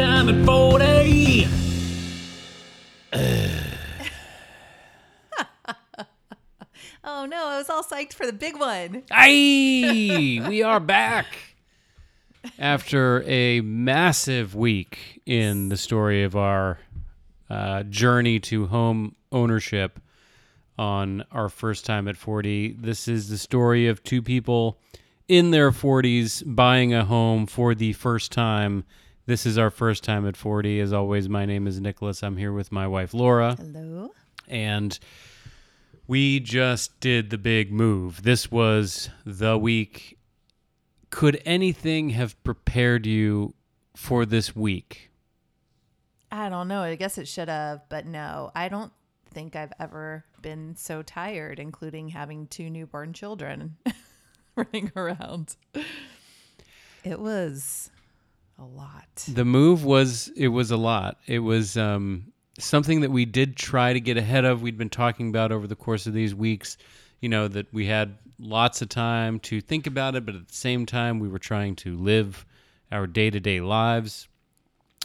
[0.00, 1.46] time at 40.
[7.02, 9.02] Oh no, I was all psyched for the big one.
[9.10, 11.26] Aye, we are back
[12.58, 16.78] after a massive week in the story of our
[17.50, 19.98] uh, journey to home ownership
[20.78, 22.76] on our first time at 40.
[22.78, 24.78] This is the story of two people
[25.28, 28.84] in their 40s buying a home for the first time.
[29.30, 30.80] This is our first time at 40.
[30.80, 32.24] As always, my name is Nicholas.
[32.24, 34.10] I'm here with my wife, Laura Hello.
[34.48, 34.98] and
[36.08, 38.24] we just did the big move.
[38.24, 40.18] This was the week.
[41.10, 43.54] Could anything have prepared you
[43.94, 45.12] for this week?
[46.32, 46.80] I don't know.
[46.80, 48.50] I guess it should have, but no.
[48.56, 48.90] I don't
[49.32, 53.76] think I've ever been so tired, including having two newborn children
[54.56, 55.54] running around.
[57.04, 57.90] It was
[58.60, 59.06] a lot.
[59.26, 61.18] The move was it was a lot.
[61.26, 64.62] It was um, something that we did try to get ahead of.
[64.62, 66.76] We'd been talking about over the course of these weeks.
[67.20, 70.54] You know that we had lots of time to think about it, but at the
[70.54, 72.44] same time, we were trying to live
[72.92, 74.28] our day to day lives.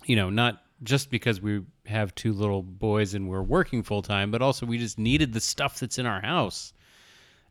[0.06, 4.32] You know, not just because we have two little boys and we're working full time,
[4.32, 6.74] but also we just needed the stuff that's in our house.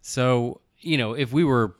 [0.02, 1.76] So, you know, if we were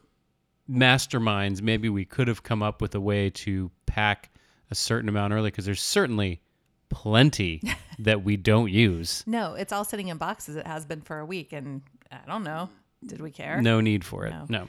[0.71, 4.31] masterminds, maybe we could have come up with a way to pack
[4.71, 6.41] a certain amount early because there's certainly
[6.89, 7.63] plenty
[7.99, 9.23] that we don't use.
[9.27, 10.57] No, it's all sitting in boxes.
[10.57, 12.69] It has been for a week, and I don't know.
[13.07, 13.61] Did we care?
[13.63, 14.31] No need for it.
[14.31, 14.47] No.
[14.49, 14.69] No.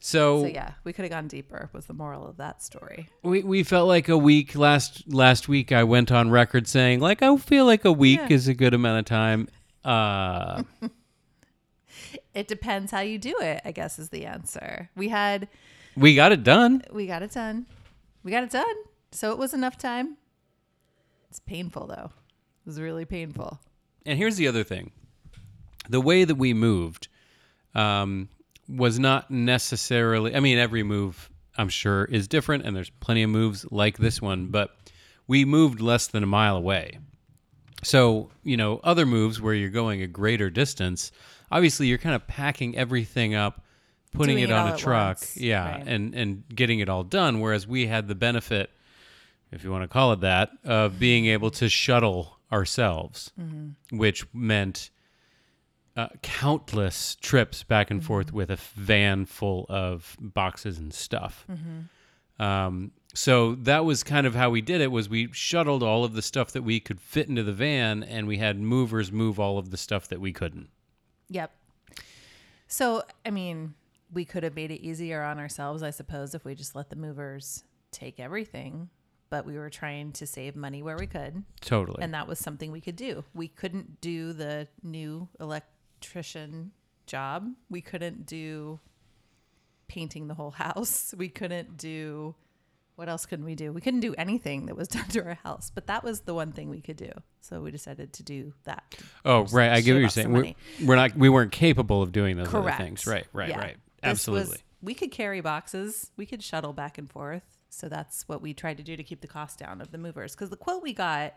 [0.00, 1.70] So, So yeah, we could have gone deeper.
[1.72, 3.08] Was the moral of that story?
[3.24, 7.20] we, we felt like a week last last week I went on record saying like
[7.22, 8.36] I feel like a week Yeah.
[8.36, 9.48] is a good amount of time.
[9.84, 10.62] Uh
[12.34, 13.60] It depends how you do it.
[13.64, 14.88] I guess is the answer.
[14.94, 15.48] We had
[15.96, 16.82] we got it done.
[16.92, 17.66] we got it done.
[18.28, 18.76] We got it done.
[19.10, 20.18] So it was enough time.
[21.30, 22.10] It's painful though.
[22.12, 23.58] It was really painful.
[24.04, 24.90] And here's the other thing.
[25.88, 27.08] The way that we moved
[27.74, 28.28] um,
[28.68, 33.30] was not necessarily, I mean, every move I'm sure is different, and there's plenty of
[33.30, 34.76] moves like this one, but
[35.26, 36.98] we moved less than a mile away.
[37.82, 41.12] So, you know, other moves where you're going a greater distance,
[41.50, 43.64] obviously you're kind of packing everything up,
[44.12, 45.84] putting it it on a truck, once, yeah, right.
[45.86, 48.70] and and getting it all done whereas we had the benefit
[49.50, 53.96] if you want to call it that, of being able to shuttle ourselves, Mm-hmm.
[53.96, 54.90] which meant
[55.96, 58.06] uh, countless trips back and Mm-hmm.
[58.06, 61.46] forth with a van full of boxes and stuff.
[61.50, 62.42] Mm-hmm.
[62.42, 64.92] Um, so that was kind of how we did it.
[64.92, 68.28] Was we shuttled all of the stuff that we could fit into the van, and
[68.28, 70.68] we had movers move all of the stuff that we couldn't.
[71.30, 71.50] Yep.
[72.68, 73.74] So, I mean,
[74.12, 76.96] we could have made it easier on ourselves, I suppose, if we just let the
[76.96, 78.88] movers take everything.
[79.30, 81.44] But we were trying to save money where we could.
[81.60, 81.98] Totally.
[82.00, 83.24] And that was something we could do.
[83.34, 86.72] We couldn't do the new electrician
[87.06, 87.52] job.
[87.68, 88.80] We couldn't do
[89.86, 91.14] painting the whole house.
[91.16, 92.34] We couldn't do
[92.98, 93.72] what else couldn't we do?
[93.72, 96.50] We couldn't do anything that was done to our house, but that was the one
[96.50, 97.12] thing we could do.
[97.40, 98.96] So we decided to do that.
[99.24, 99.70] oh, right.
[99.70, 100.32] I get what you're saying.
[100.32, 100.54] We're,
[100.84, 101.16] we're not.
[101.16, 102.80] We weren't capable of doing those Correct.
[102.80, 103.06] other things.
[103.06, 103.24] Right.
[103.32, 103.50] Right.
[103.50, 103.58] Yeah.
[103.58, 103.76] Right.
[104.02, 104.50] Absolutely.
[104.50, 106.10] Was, we could carry boxes.
[106.16, 107.42] We could shuttle back and forth.
[107.70, 110.34] So that's what we tried to do to keep the cost down of the movers.
[110.34, 111.34] Because the quote we got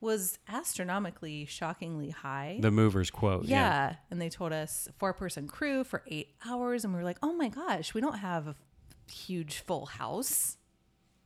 [0.00, 2.58] was astronomically, shockingly high.
[2.60, 3.46] the movers quote.
[3.46, 3.94] yeah.
[4.10, 6.84] And they told us four person crew for eight hours.
[6.84, 8.56] And we were like, oh my gosh, we don't have a
[9.10, 10.58] huge full house.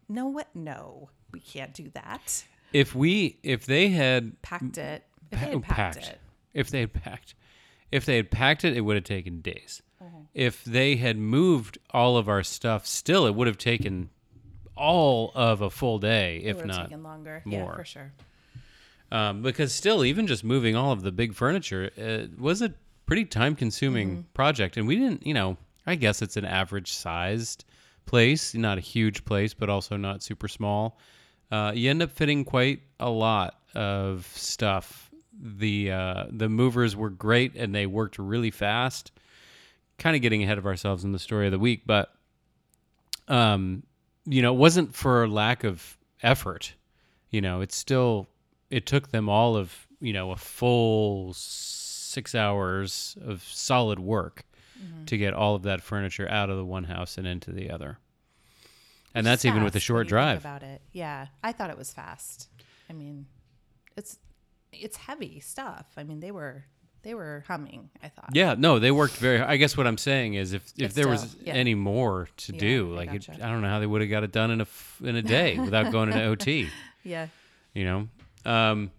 [0.09, 0.49] No, what?
[0.55, 2.45] No, we can't do that.
[2.73, 5.05] If we, if they had Packed it.
[5.33, 6.21] If pa- they had packed, packed, it.
[6.55, 7.35] if they had packed,
[7.91, 9.83] if they had packed it, it would have taken days.
[10.03, 10.21] Mm-hmm.
[10.35, 14.11] If they had moved all of our stuff, still, it would have taken
[14.77, 17.43] all of a full day, It if not taken longer.
[17.45, 18.13] Yeah, for sure.
[19.11, 22.73] um, because still, even just moving all of the big furniture uh, was a
[23.07, 24.21] pretty time-consuming Mm-hmm.
[24.35, 25.57] project, and we didn't, you know,
[25.87, 27.65] I guess it's an average-sized
[28.07, 30.99] place, not a huge place, but also not super small.
[31.51, 35.11] Uh, you end up fitting quite a lot of stuff.
[35.41, 39.13] The uh, the movers were great, and they worked really fast.
[39.99, 42.13] Kind of getting ahead of ourselves in the story of the week, but
[43.27, 43.83] um,
[44.25, 46.75] you know, it wasn't for lack of effort.
[47.31, 48.29] You know, it's still
[48.71, 54.45] it took them all of you know a full six hours of solid work
[55.07, 57.99] to get all of that furniture out of the one house and into the other.
[59.15, 60.39] And that's even with a short when you think drive.
[60.41, 61.27] About it, yeah.
[61.43, 62.49] I thought it was fast.
[62.89, 63.27] I mean,
[63.97, 64.19] it's
[64.73, 65.87] it's heavy stuff.
[65.97, 66.65] I mean, they were
[67.09, 67.89] they were humming.
[68.03, 68.31] I thought.
[68.35, 69.41] Yeah, no, they worked very.
[69.41, 71.55] I guess what I'm saying is, if if But there was yeah.
[71.55, 73.27] any more to Yeah, do, like it.
[73.31, 74.67] I don't know how they would have got it done in a
[75.03, 76.69] in a day without going into OT.
[77.05, 77.29] Yeah.
[77.73, 78.09] You know.
[78.45, 78.91] Um,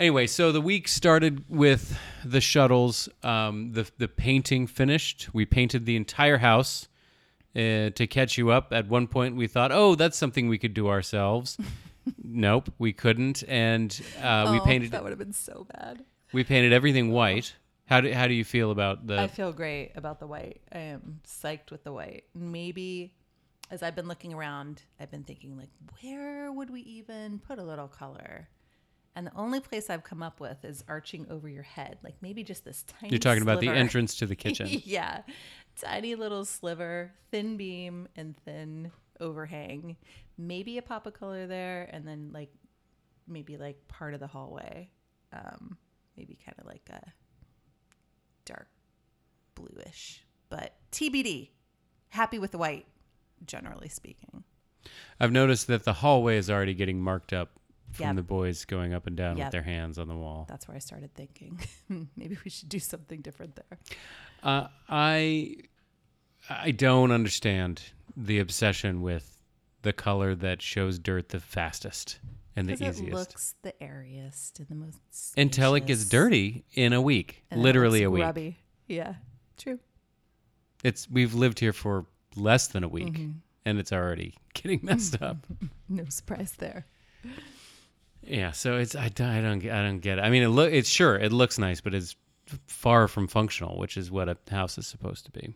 [0.00, 3.10] anyway, so the week started with the shuttles.
[3.22, 5.28] Um, the the painting finished.
[5.34, 6.88] We painted the entire house.
[7.56, 10.72] Uh, to catch you up, at one point we thought, "Oh, that's something we could
[10.74, 11.58] do ourselves."
[12.24, 13.90] nope, we couldn't, and
[14.22, 16.04] uh, we Oh, painted That would have been so bad.
[16.34, 17.54] We painted everything white.
[17.86, 20.60] How do how do you feel about the I feel great about the white.
[20.72, 22.24] I am psyched with the white.
[22.34, 23.14] Maybe
[23.70, 25.70] as I've been looking around, I've been thinking like,
[26.00, 28.48] where would we even put a little color?
[29.16, 32.42] And the only place I've come up with is arching over your head, like maybe
[32.42, 33.10] just this tiny.
[33.10, 34.68] You're talking about the entrance to the kitchen.
[34.84, 35.22] yeah,
[35.80, 38.90] tiny little sliver, thin beam and thin
[39.20, 39.96] overhang.
[40.36, 42.50] Maybe a pop of color there, and then like
[43.28, 44.90] maybe like part of the hallway.
[45.32, 45.78] Um,
[46.16, 47.12] maybe kind of like a
[48.44, 48.68] dark
[49.54, 51.50] bluish, but TBD.
[52.10, 52.86] Happy with the white,
[53.46, 54.44] generally speaking.
[55.18, 57.50] I've noticed that the hallway is already getting marked up
[57.90, 58.16] from Yep.
[58.16, 59.46] the boys going up and down Yep.
[59.46, 60.46] with their hands on the wall.
[60.48, 61.60] That's where I started thinking
[62.16, 63.78] maybe we should do something different there.
[64.42, 65.56] Uh, I
[66.48, 67.82] I don't understand
[68.16, 69.38] the obsession with
[69.82, 72.18] the color that shows dirt the fastest
[72.56, 74.98] and the Because it easiest looks the airiest and the most
[75.36, 78.22] until it gets dirty in a week, And literally a week.
[78.22, 78.56] grubby.
[78.86, 79.14] Yeah,
[79.56, 79.78] true.
[80.82, 82.06] It's we've lived here for
[82.36, 83.30] less than a week, Mm-hmm.
[83.64, 85.38] and it's already getting messed up.
[85.88, 86.86] No surprise there.
[88.22, 90.22] Yeah, so it's I, don't- I don't get- I don't get it.
[90.22, 92.16] I mean, it look it's sure it looks nice, but it's
[92.66, 95.54] far from functional, which is what a house is supposed to be.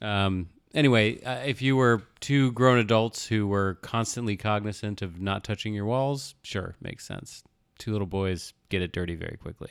[0.00, 0.48] Um.
[0.76, 5.72] Anyway, uh, if you were two grown adults who were constantly cognizant of not touching
[5.72, 7.42] your walls, sure, makes sense.
[7.78, 9.70] Two little boys get it dirty very quickly.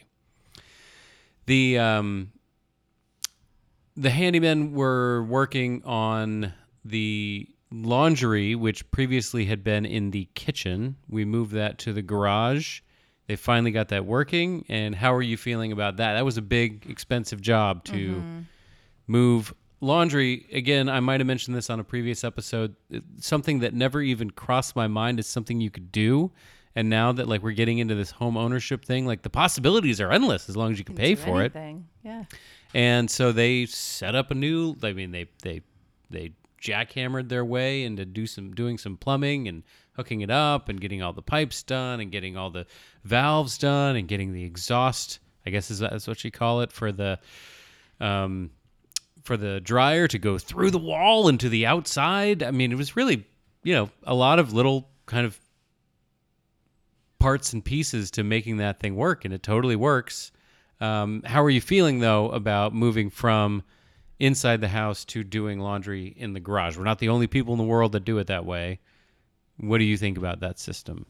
[1.45, 2.31] The um.
[3.97, 6.51] The handymen were working on
[6.83, 10.97] the laundry, which previously had been in the kitchen.
[11.07, 12.81] We moved that to the garage.
[13.27, 14.65] They finally got that working.
[14.67, 16.15] And how are you feeling about that?
[16.15, 18.21] That was a big, expensive job to
[19.07, 19.53] move
[19.85, 20.47] laundry.
[20.51, 22.75] Again, I might have mentioned this on a previous episode.
[23.19, 26.31] Something that never even crossed my mind is something you could do.
[26.75, 30.11] And now that like we're getting into this home ownership thing, like the possibilities are
[30.11, 31.55] endless as long as you can pay Do for it.
[31.55, 31.87] anything.
[32.03, 32.25] Yeah.
[32.73, 34.75] And so they set up a new.
[34.83, 35.61] I mean, they they
[36.09, 40.81] they jackhammered their way into do some doing some plumbing and hooking it up and
[40.81, 42.65] getting all the pipes done and getting all the
[43.05, 45.19] valves done and getting the exhaust.
[45.45, 47.19] I guess is that's what you call it for the
[48.01, 48.49] um
[49.25, 52.43] for the dryer to go through the wall and to the outside.
[52.43, 53.25] I mean, it was really
[53.63, 55.37] you know a lot of little kind of
[57.19, 60.31] parts and pieces to making that thing work, and it totally works.
[60.79, 63.63] Um, how are you feeling though about moving from
[64.19, 66.77] inside the house to doing laundry in the garage?
[66.77, 68.79] We're not the only people in the world that do it that way.
[69.57, 71.05] What do you think about that system?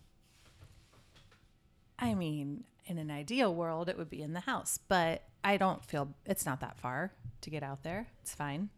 [1.97, 5.83] I mean, in an ideal world, it would be in the house, but I don't
[5.83, 7.11] feel it's not that far
[7.41, 8.07] to get out there.
[8.21, 8.69] It's fine.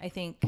[0.00, 0.44] I think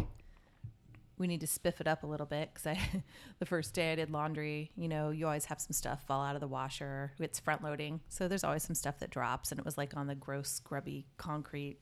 [1.19, 3.03] we need to spiff it up a little bit because I,
[3.39, 6.35] the first day I did laundry, you know, you always have some stuff fall out
[6.35, 7.13] of the washer.
[7.19, 10.07] It's front loading, so there's always some stuff that drops, and it was like on
[10.07, 11.79] the gross, grubby concrete,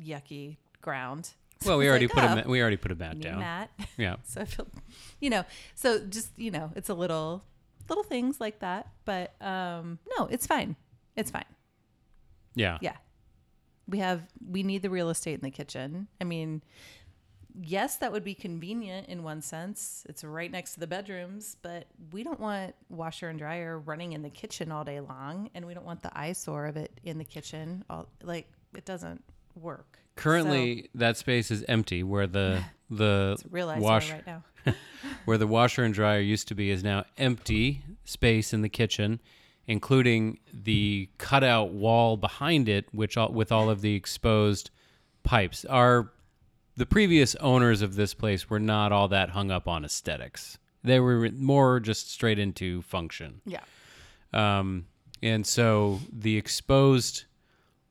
[0.00, 1.30] yucky ground.
[1.62, 3.38] So Well, we already like, put a oh, ma- we already put a mat down.
[3.38, 3.70] mat.
[3.96, 4.16] Yeah.
[4.24, 4.66] So I feel,
[5.20, 5.42] you know,
[5.74, 7.44] so just you know, it's a little
[7.88, 10.76] little things like that, but um, no, it's fine.
[11.16, 11.44] It's fine.
[12.54, 12.78] Yeah.
[12.80, 12.96] Yeah,
[13.88, 16.08] we have we need the real estate in the kitchen.
[16.20, 16.62] I mean,
[17.60, 20.04] yes, that would be convenient in one sense.
[20.08, 24.22] It's right next to the bedrooms, but we don't want washer and dryer running in
[24.22, 27.24] the kitchen all day long, and we don't want the eyesore of it in the
[27.24, 27.84] kitchen.
[27.88, 29.22] All like it doesn't
[29.54, 29.98] work.
[30.16, 34.44] Currently, that space is empty where the the So, real wash right now.
[35.24, 39.20] where the washer and dryer used to be is now empty space in the kitchen,
[39.66, 44.70] including the cutout wall behind it, which all, with all of the exposed
[45.22, 45.64] pipes.
[45.64, 46.12] Our
[46.76, 50.58] the previous owners of this place were not all that hung up on aesthetics.
[50.84, 53.40] They were more just straight into function.
[53.46, 53.62] Yeah.
[54.34, 54.86] Um,
[55.22, 57.24] and so the exposed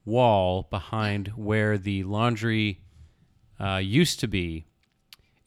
[0.05, 2.81] wall behind where the laundry
[3.59, 4.67] uh, used to be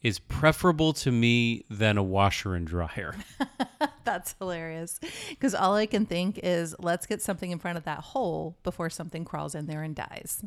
[0.01, 3.15] is preferable to me than a washer and dryer.
[4.05, 4.99] That's hilarious.
[5.29, 8.89] Because all I can think is let's get something in front of that hole before
[8.89, 10.43] something crawls in there and dies.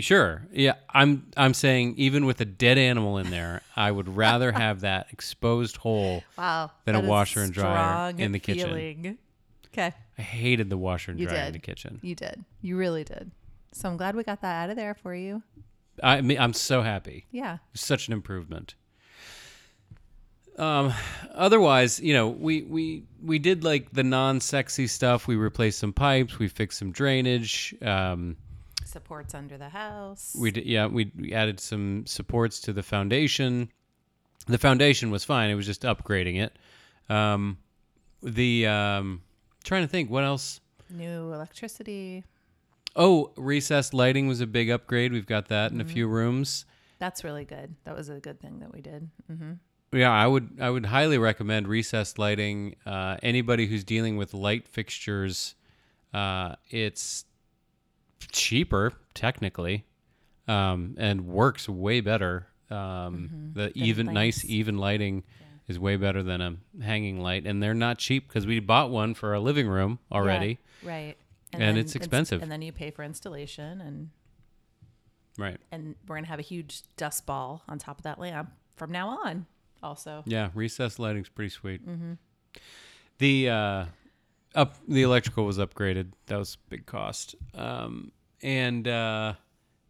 [0.00, 4.52] sure, yeah, I'm I'm saying even with a dead animal in there, I would rather
[4.64, 6.70] have that exposed hole Wow.
[6.84, 8.68] Than a washer and dryer in the kitchen.
[8.68, 9.18] feeling.
[9.72, 9.92] Okay.
[10.18, 11.98] I hated the washer and You dryer in the kitchen.
[12.02, 12.44] You did.
[12.60, 13.30] You really did.
[13.72, 15.42] So I'm glad we got that out of there for you.
[16.02, 17.26] I mean, I'm so happy.
[17.30, 17.58] Yeah.
[17.74, 18.74] such an improvement.
[20.56, 20.92] Um,
[21.34, 25.28] otherwise, you know, we we we did like the non-sexy stuff.
[25.28, 26.38] We replaced some pipes.
[26.38, 27.74] We fixed some drainage.
[27.80, 28.36] Um,
[28.84, 30.34] Supports under the house.
[30.38, 33.70] we did, yeah, we, we added some supports to the foundation.
[34.46, 35.50] The foundation was fine.
[35.50, 36.58] It was just upgrading it.
[37.12, 37.58] Um,
[38.22, 39.22] the um,
[39.62, 40.60] trying to think what else.
[40.90, 42.24] New electricity.
[42.98, 45.12] Oh, recessed lighting was a big upgrade.
[45.12, 46.66] We've got that in a few rooms.
[46.98, 47.76] That's really good.
[47.84, 49.08] That was a good thing that we did.
[49.28, 49.52] hmm
[49.92, 52.74] Yeah, I would I would highly recommend recessed lighting.
[52.84, 55.54] Uh, anybody who's dealing with light fixtures,
[56.12, 57.24] uh, it's
[58.32, 59.84] cheaper technically,
[60.46, 62.48] um, and works way better.
[62.70, 65.22] Um, The even nice even lighting
[65.68, 69.14] is way better than a hanging light, and they're not cheap because we bought one
[69.14, 70.58] for our living room already.
[70.82, 71.16] right.
[71.52, 72.42] And it's expensive.
[72.42, 74.10] And then you pay for installation, and
[75.38, 75.58] Right.
[75.70, 79.08] and we're gonna have a huge dust ball on top of that lamp from now
[79.24, 79.46] on.
[79.82, 81.80] Also, Yeah, recessed lighting's pretty sweet.
[83.18, 83.84] The uh,
[84.54, 86.12] up the electrical was upgraded.
[86.26, 87.34] That was a big cost.
[87.54, 88.12] Um,
[88.42, 89.34] and uh,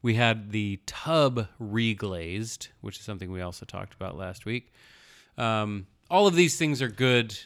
[0.03, 4.73] we had the tub reglazed, which is something we also talked about last week.
[5.37, 7.39] Um, all of these things are good.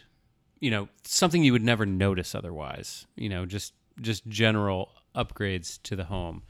[0.61, 3.07] You know, something you would never notice otherwise.
[3.17, 6.43] You know, just just general upgrades to the home.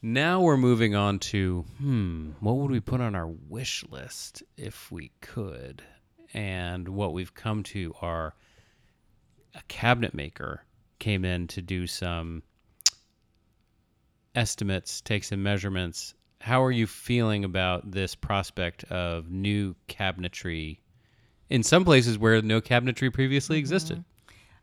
[0.00, 4.90] Now we're moving on to hmm, what would we put on our wish list if
[4.90, 5.82] we could?
[6.34, 8.34] And what we've come to are
[9.54, 10.64] a cabinet maker
[10.98, 12.42] came in to do some
[14.34, 16.14] estimates, take some measurements.
[16.40, 20.78] How are you feeling about this prospect of new cabinetry
[21.48, 24.02] in some places where no cabinetry previously existed?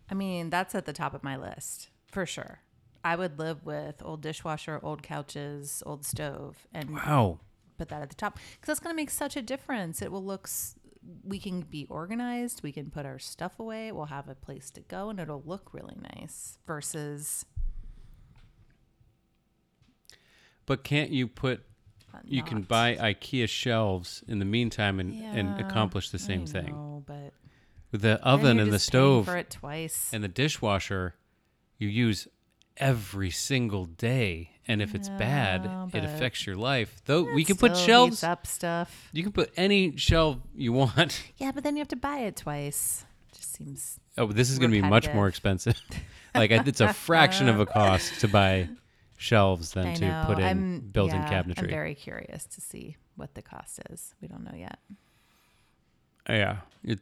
[0.10, 2.60] I mean that's at the top of my list for sure.
[3.04, 7.40] I would live with old dishwasher, old couches, old stove, and Wow.
[7.78, 10.02] put that at the top because that's going to make such a difference.
[10.02, 10.76] It will look, s-
[11.24, 14.82] we can be organized, we can put our stuff away, we'll have a place to
[14.82, 17.46] go, and it'll look really nice versus
[20.66, 21.64] But can't you put
[22.26, 26.74] you can buy IKEA shelves in the meantime and, and accomplish the I same thing.
[26.74, 27.34] know, but
[27.92, 30.12] With the oven and the stove for it twice.
[30.12, 31.16] and the dishwasher,
[31.80, 32.28] you use
[32.78, 34.52] every single day.
[34.68, 37.02] And if it's bad, it affects your life.
[37.06, 38.24] Though we can put shelves.
[38.24, 39.10] up stuff.
[39.12, 41.24] You can put any shelf you want.
[41.38, 43.06] Yeah, but then you have to buy it twice.
[43.32, 45.82] it Just seems Oh, but this is going to be much more expensive.
[46.36, 48.68] like it's a fraction of a cost to buy
[49.18, 51.64] shelves than to put in I'm, built-in yeah, cabinetry.
[51.64, 54.14] I'm very curious to see what the cost is.
[54.22, 54.80] We don't know yet.
[56.28, 57.00] yeah, it,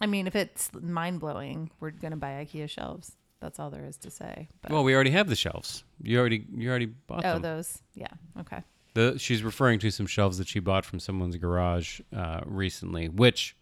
[0.00, 3.16] I mean, if it's mind blowing, we're gonna buy IKEA shelves.
[3.40, 4.48] That's all there is to say.
[4.62, 5.84] But, well, we already have the shelves.
[6.02, 7.42] You already you already bought oh, them.
[7.42, 7.82] those.
[7.94, 8.08] Yeah.
[8.40, 8.62] Okay.
[8.94, 13.54] The, she's referring to some shelves that she bought from someone's garage uh, recently, which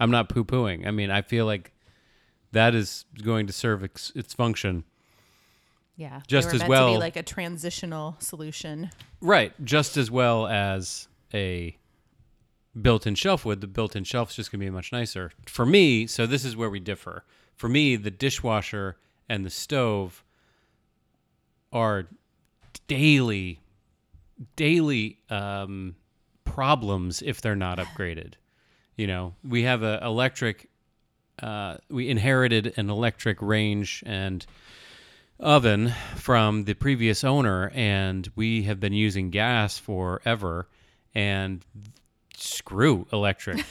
[0.00, 0.86] I'm not poo pooing.
[0.86, 1.72] I mean, I feel like
[2.52, 4.84] that is going to serve its, its function.
[5.96, 6.20] Yeah.
[6.26, 8.90] Just they were as well- be like a transitional solution.
[9.20, 9.52] Right.
[9.62, 11.76] Just as well as a
[12.80, 13.60] built in shelf would.
[13.60, 15.32] The built in shelf is just going to be much nicer.
[15.46, 17.24] For me, so this is where we differ.
[17.56, 18.96] For me, the dishwasher
[19.28, 20.24] and the stove
[21.72, 22.06] are
[22.86, 23.60] daily,
[24.56, 25.94] daily um,
[26.44, 28.34] problems if they're not upgraded.
[28.96, 30.68] You know, we have a electric.
[31.40, 34.44] Uh, we inherited an electric range and
[35.38, 40.68] oven from the previous owner, and we have been using gas forever.
[41.14, 41.64] And
[42.38, 43.64] screw electric.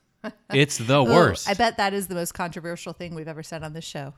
[0.52, 1.48] it's the Ooh, worst.
[1.48, 4.14] I bet that is the most controversial thing we've ever said on this show.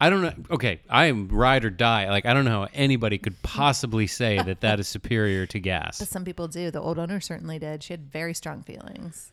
[0.00, 0.34] I don't know.
[0.50, 2.08] Okay, I am ride or die.
[2.10, 5.98] Like I don't know how anybody could possibly say that that is superior to gas.
[5.98, 6.70] But some people do.
[6.70, 7.82] The old owner certainly did.
[7.82, 9.32] She had very strong feelings.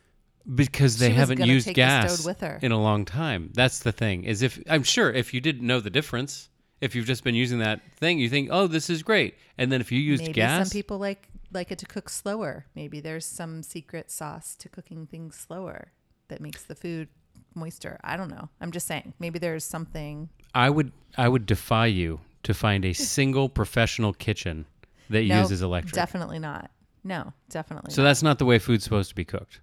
[0.55, 2.25] because they haven't used gas
[2.62, 3.50] in a long time.
[3.53, 4.24] That's the thing.
[4.25, 6.50] Is if I'm sure if you didn't know the difference,
[6.82, 9.79] if you've just been using that thing, you think, "Oh, this is great," and then
[9.82, 12.65] if you used Maybe gas, some people like like it to cook slower.
[12.75, 15.91] Maybe there's some secret sauce to cooking things slower
[16.29, 17.08] that makes the food
[17.55, 18.00] moister.
[18.03, 18.50] I don't know.
[18.62, 19.13] I'm just saying.
[19.19, 20.29] Maybe there's something.
[20.53, 24.65] I would I would defy you to find a single professional kitchen
[25.10, 25.93] that No, uses electric.
[25.93, 26.72] Definitely not.
[27.03, 27.91] No, definitely.
[27.93, 28.10] So not.
[28.10, 29.60] that's not the way food's supposed to be cooked.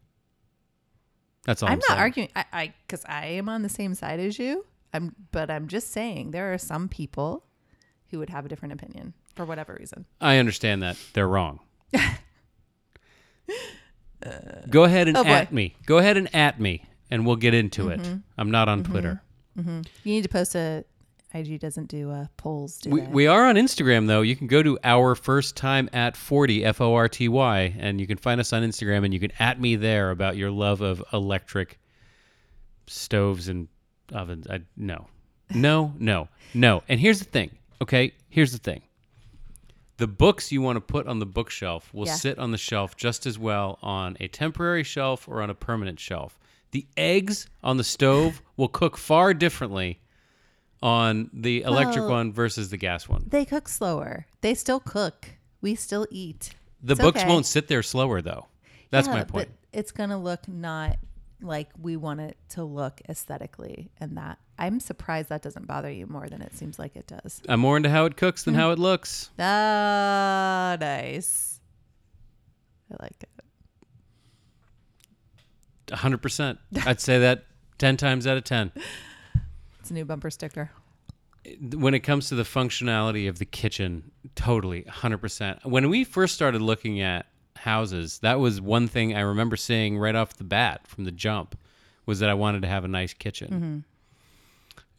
[1.44, 2.00] That's all I'm, I'm not saying.
[2.00, 2.28] arguing.
[2.36, 4.66] I I because I am on the same side as you.
[4.92, 7.44] I'm, but I'm just saying there are some people
[8.10, 10.04] who would have a different opinion for whatever reason.
[10.20, 11.60] I understand that they're wrong.
[14.68, 15.76] Go ahead and Oh, at me.
[15.86, 18.00] Go ahead and at me, and we'll get into it.
[18.00, 18.16] Mm-hmm.
[18.38, 19.22] I'm not on Twitter.
[19.56, 20.84] You need to post a
[21.34, 23.06] IG doesn't do uh, polls, do We, they?
[23.06, 24.20] we are on Instagram though.
[24.22, 28.00] You can go to our first time at 40 F O R T Y and
[28.00, 30.80] you can find us on Instagram and you can at me there about your love
[30.80, 31.78] of electric
[32.86, 33.68] stoves and
[34.12, 34.46] ovens.
[34.48, 35.06] I no.
[35.54, 36.28] No, no.
[36.54, 36.82] No.
[36.88, 37.50] And here's the thing.
[37.82, 38.12] Okay?
[38.28, 38.82] Here's the thing.
[39.98, 42.14] The books you want to put on the bookshelf will Yeah.
[42.14, 46.00] sit on the shelf just as well on a temporary shelf or on a permanent
[46.00, 46.38] shelf.
[46.72, 50.00] The eggs on the stove will cook far differently
[50.82, 53.24] on the electric Well- one versus the gas one.
[53.26, 54.26] they cook slower.
[54.40, 55.28] They still cook.
[55.60, 56.54] We still eat.
[56.82, 57.28] The It's books okay.
[57.28, 58.46] won't sit there slower though.
[58.90, 59.48] That's Yeah, my point.
[59.48, 60.96] But it's gonna look not
[61.42, 66.06] like we want it to look aesthetically, and that I'm surprised that doesn't bother you
[66.06, 67.40] more than it seems like it does.
[67.48, 69.30] I'm more into how it cooks than how it looks.
[69.38, 71.60] Ah, nice.
[72.92, 73.29] I like it.
[75.90, 76.58] 100%.
[76.86, 77.44] I'd say that
[77.78, 78.72] 10 times out of 10.
[79.80, 80.70] It's a new bumper sticker.
[81.72, 85.64] when it comes to the functionality of the kitchen, totally 100%.
[85.64, 90.14] When we first started looking at houses, that was one thing I remember seeing right
[90.14, 91.58] off the bat from the jump
[92.06, 93.84] was that I wanted to have a nice kitchen.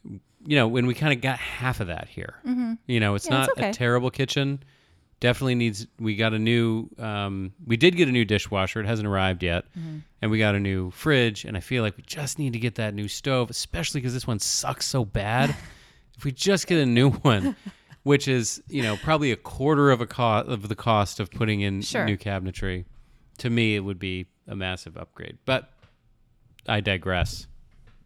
[0.04, 0.16] Mm-hmm.
[0.44, 2.34] You know, when we kind of got half of that here.
[2.44, 2.74] Mm-hmm.
[2.86, 3.70] You know, it's Yeah, not it's okay.
[3.70, 4.62] a terrible kitchen.
[5.22, 8.80] Definitely needs we got a new um, we did get a new dishwasher.
[8.80, 9.66] It hasn't arrived yet.
[10.20, 12.74] And we got a new fridge and I feel like we just need to get
[12.74, 15.50] that new stove, especially cuz this one sucks so bad.
[16.18, 17.54] if we just get a new one,
[18.02, 21.60] which is you know probably a quarter of a cost of the cost of putting
[21.60, 22.04] in Sure.
[22.04, 22.84] new cabinetry,
[23.38, 25.38] to me it would be a massive upgrade.
[25.44, 25.70] But
[26.66, 27.46] I digress.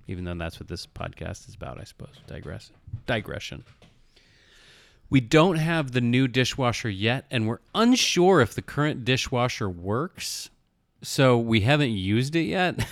[0.06, 2.14] Even though that's what this podcast is about, I suppose.
[2.26, 2.70] Digress.
[3.06, 3.64] Digression.
[5.08, 10.50] We don't have the new dishwasher yet, and we're unsure if the current dishwasher works.
[11.02, 12.84] So we haven't used it yet.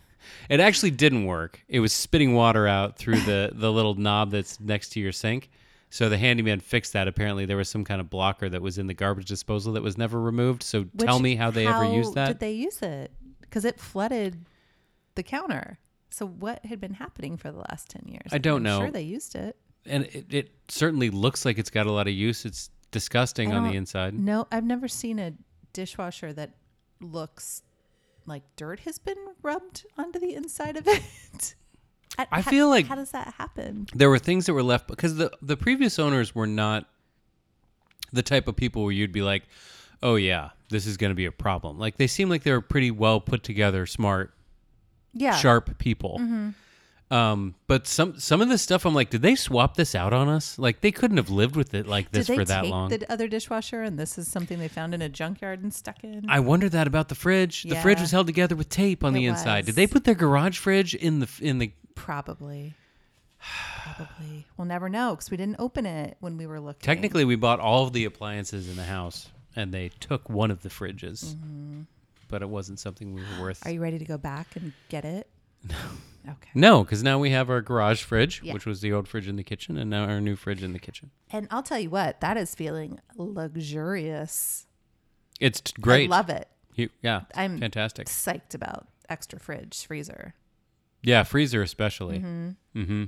[0.50, 1.62] it actually didn't work.
[1.68, 5.50] It was spitting water out through the, the little knob that's next to your sink.
[5.88, 7.06] So the handyman fixed that.
[7.06, 9.98] Apparently, there was some kind of blocker that was in the garbage disposal that was
[9.98, 10.62] never removed.
[10.62, 12.28] So tell me how they ever used that.
[12.28, 13.12] Did they use it?
[13.42, 14.46] Because it flooded
[15.14, 15.78] the counter.
[16.08, 18.30] So what had been happening for the last ten years?
[18.32, 18.78] I don't I'm know.
[18.80, 19.56] Sure, they used it.
[19.86, 22.44] And it, it certainly looks like it's got a lot of use.
[22.44, 24.18] It's disgusting on the inside.
[24.18, 25.32] No, I've never seen a
[25.72, 26.50] dishwasher that
[27.00, 27.62] looks
[28.26, 31.54] like dirt has been rubbed onto the inside of it.
[32.18, 33.86] I How- feel like- how does that happen?
[33.94, 36.86] There were things that were left because the the previous owners were not
[38.12, 39.44] the type of people where you'd be like,
[40.02, 42.60] "Oh yeah, this is going to be a problem." Like they seem like they were
[42.60, 44.34] pretty well put together, smart,
[45.14, 46.18] Yeah, sharp people.
[46.20, 46.50] Mm-hmm.
[47.12, 50.28] Um, but some some of this stuff, I'm like, did they swap this out on
[50.28, 50.58] us?
[50.58, 52.88] Like they couldn't have lived with it like this Did they for that take long.
[52.88, 56.24] the other dishwasher and this is something they found in a junkyard and stuck in?
[56.28, 57.64] I wonder that about the fridge.
[57.64, 58.02] The fridge Yeah.
[58.04, 59.66] was held together with tape on It the inside.
[59.66, 59.74] Did was.
[59.76, 62.74] they put their garage fridge in the in the Probably.
[63.84, 64.46] Probably.
[64.56, 66.80] We'll never know because we didn't open it when we were looking.
[66.80, 70.62] Technically, we bought all of the appliances in the house, and they took one of
[70.62, 71.34] the fridges,
[72.28, 73.60] but it wasn't something we were worth.
[73.60, 73.68] Mm-hmm.
[73.68, 75.28] Are you ready to go back and get it?
[75.68, 75.76] No.
[76.28, 76.50] Okay.
[76.54, 78.52] no, because now we have our garage fridge, Yeah.
[78.52, 80.78] which was the old fridge in the kitchen, and now our new fridge in the
[80.78, 81.10] kitchen.
[81.30, 84.66] And I'll tell you what, that is feeling luxurious.
[85.40, 86.08] It's great.
[86.10, 86.48] I love it.
[86.74, 88.06] You- yeah, I'm fantastic.
[88.06, 90.34] psyched about extra fridge, freezer.
[91.02, 92.20] Yeah, freezer especially.
[92.20, 92.82] Mm-hmm.
[92.84, 93.04] hmm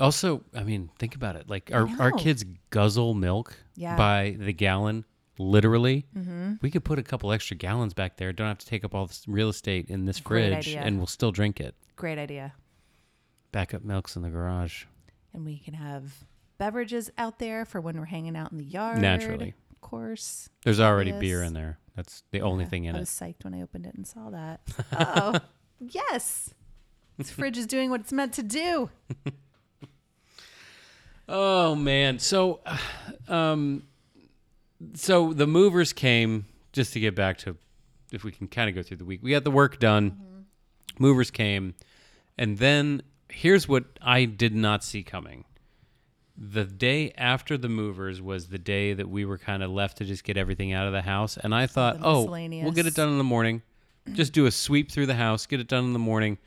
[0.00, 1.48] Also, I mean, think about it.
[1.48, 3.96] Like our our kids guzzle milk Yeah.
[3.96, 5.04] by the gallon,
[5.38, 6.06] literally.
[6.16, 6.54] Mm-hmm.
[6.62, 8.32] We could put a couple extra gallons back there.
[8.32, 10.80] Don't have to take up all this real estate in this Great fridge, idea.
[10.82, 11.74] and we'll still drink it.
[11.96, 12.54] Great idea.
[13.52, 14.84] Backup milks in the garage.
[15.32, 16.12] And we can have
[16.58, 18.98] beverages out there for when we're hanging out in the yard.
[19.00, 19.54] Naturally.
[19.70, 20.48] Of course.
[20.64, 21.20] There's already Yes.
[21.20, 21.78] beer in there.
[21.96, 22.98] That's the only Yeah, thing in it.
[22.98, 23.02] I it.
[23.02, 24.60] was psyched when I opened it and saw that.
[24.92, 25.38] Oh,
[25.80, 26.52] yes.
[27.16, 28.90] This fridge is doing what it's meant to do.
[31.28, 32.18] Oh man.
[32.18, 32.60] So
[33.28, 33.84] um
[34.94, 37.56] so the movers came just to get back to
[38.12, 39.20] if we can kind of go through the week.
[39.22, 40.18] We got the work done.
[40.98, 41.74] Movers came
[42.36, 45.44] and then here's what I did not see coming.
[46.36, 50.04] The day after the movers was the day that we were kind of left to
[50.04, 52.24] just get everything out of the house and I thought, "Oh,
[52.64, 53.62] we'll get it done in the morning.
[54.14, 56.38] Just do a sweep through the house, get it done in the morning.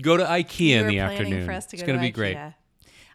[0.00, 1.46] Go to IKEA in the afternoon.
[1.46, 2.36] To it's going to to be great.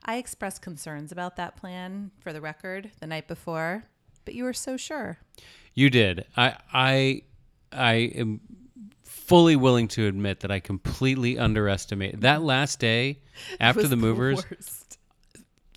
[0.07, 3.83] I expressed concerns about that plan for the record the night before,
[4.23, 5.17] but you were so sure.
[5.73, 6.25] You did.
[6.37, 7.21] I I
[7.73, 8.39] I am
[9.03, 13.19] fully willing to admit that I completely underestimated that last day
[13.59, 14.45] after the movers.
[14.49, 14.97] worst.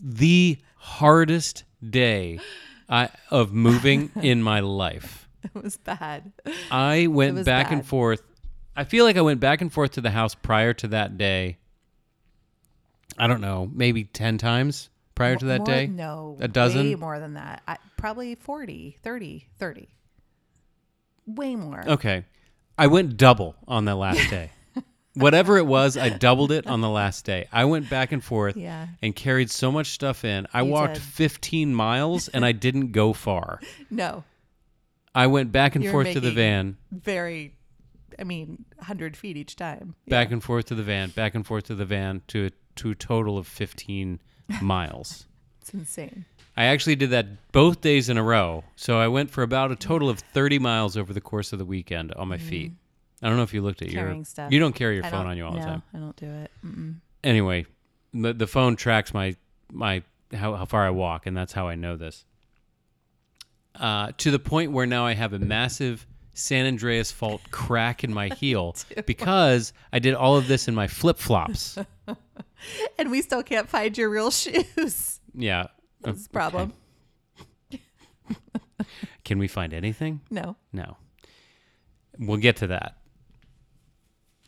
[0.00, 2.38] the hardest day
[2.88, 5.28] I, of moving in my life.
[5.42, 6.32] It was bad.
[6.70, 8.22] I went back and forth.
[8.76, 11.58] I feel like I went back and forth to the house prior to that day
[13.18, 15.87] I don't know, maybe 10 times prior to that More- day?
[15.87, 16.37] No.
[16.40, 16.87] A dozen?
[16.87, 17.62] Way more than that.
[17.68, 19.88] I, probably 40, 30, 30.
[21.27, 21.85] Way more.
[21.87, 22.25] Okay.
[22.79, 24.51] I went double on the last day.
[25.14, 27.46] Whatever it was, I doubled it on the last day.
[27.53, 28.87] I went back and forth Yeah.
[29.03, 30.46] and carried so much stuff in.
[30.55, 31.03] I You walked did.
[31.03, 33.61] 15 miles and I didn't go far.
[33.90, 34.25] No.
[35.12, 37.57] I went back and You're forth to the van, Very,
[38.16, 39.96] I mean, 100 feet each time.
[40.07, 42.90] back and forth to the van, back and forth to the van to a, to
[42.90, 44.20] a total of 15
[44.62, 45.26] miles.
[45.61, 46.24] It's insane.
[46.56, 48.64] I actually did that both days in a row.
[48.76, 51.64] So I went for about a total of 30 miles over the course of the
[51.64, 52.72] weekend on my feet.
[53.22, 54.22] I don't know if you looked at your Mm-hmm.
[54.22, 54.52] Stuff.
[54.52, 55.83] You don't carry your iPhone on you all no, the time.
[55.94, 56.50] I don't do it.
[56.64, 56.96] Mm-mm.
[57.22, 57.66] Anyway,
[58.12, 59.37] the, the phone tracks my
[59.70, 60.02] my
[60.33, 62.24] how, how far I walk, and that's how I know this.
[63.78, 68.12] Uh, to the point where now I have a massive San Andreas fault crack in
[68.12, 68.74] my heel
[69.06, 71.78] because I did all of this in my flip flops.
[72.99, 75.20] And we still can't find your real shoes.
[75.35, 75.68] Yeah.
[76.03, 76.73] That's the problem.
[79.25, 80.20] Can we find anything?
[80.31, 80.57] No.
[80.73, 80.96] No.
[82.18, 82.96] We'll get to that.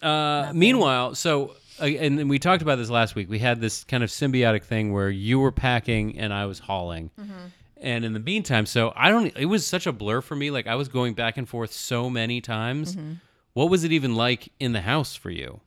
[0.03, 3.31] Uh, meanwhile, so uh, and then we talked about this last week.
[3.31, 7.11] We had this kind of symbiotic thing where you were packing and I was hauling.
[7.77, 9.37] And in the meantime, so I don't.
[9.37, 10.51] It was such a blur for me.
[10.51, 12.97] Like I was going back and forth so many times.
[13.55, 15.61] What was it even like in the house for you?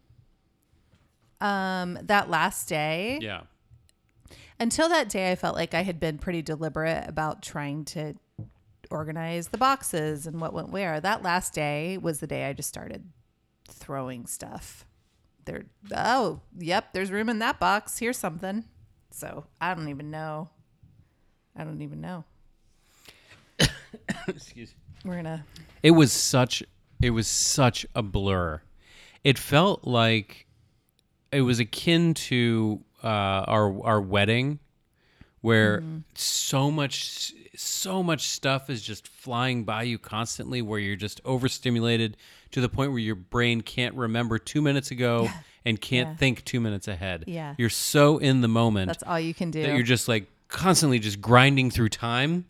[1.46, 3.42] Um, that last day, Yeah.
[4.60, 8.16] until that day, I felt like I had been pretty deliberate about trying to
[8.90, 11.00] organize the boxes and what went where.
[11.00, 13.12] That last day was the day I just started
[13.68, 14.86] throwing stuff.
[15.46, 18.00] There, oh, yep, there's room in that box.
[18.00, 18.66] Here's something.
[19.12, 20.50] So I don't even know.
[21.56, 22.24] I don't even know.
[24.28, 25.10] Excuse me.
[25.10, 25.46] We're gonna.
[25.84, 26.64] It was such
[27.02, 28.62] it was such a blur.
[29.24, 30.45] It felt like
[31.36, 34.60] it was akin to uh, our our wedding,
[35.42, 35.84] where
[36.16, 42.18] so much so much stuff is just flying by you constantly, where you're just overstimulated
[42.52, 45.30] to the point where your brain can't remember two minutes ago
[45.66, 46.16] and can't Yeah.
[46.16, 47.24] think two minutes ahead.
[47.28, 47.56] Yeah.
[47.58, 49.62] you're so in the moment That's all you can do.
[49.62, 52.46] that you're just like constantly just grinding through time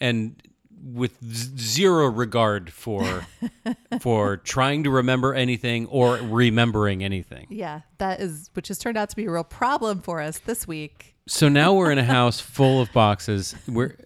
[0.00, 0.34] and
[0.82, 1.22] with
[1.58, 3.26] zero regard for
[4.00, 7.46] for trying to remember anything or remembering anything.
[7.50, 10.66] yeah, that is, which has turned out to be a real problem for us this
[10.66, 11.14] week.
[11.26, 13.54] So now we're in a house full of boxes.
[13.68, 13.96] We're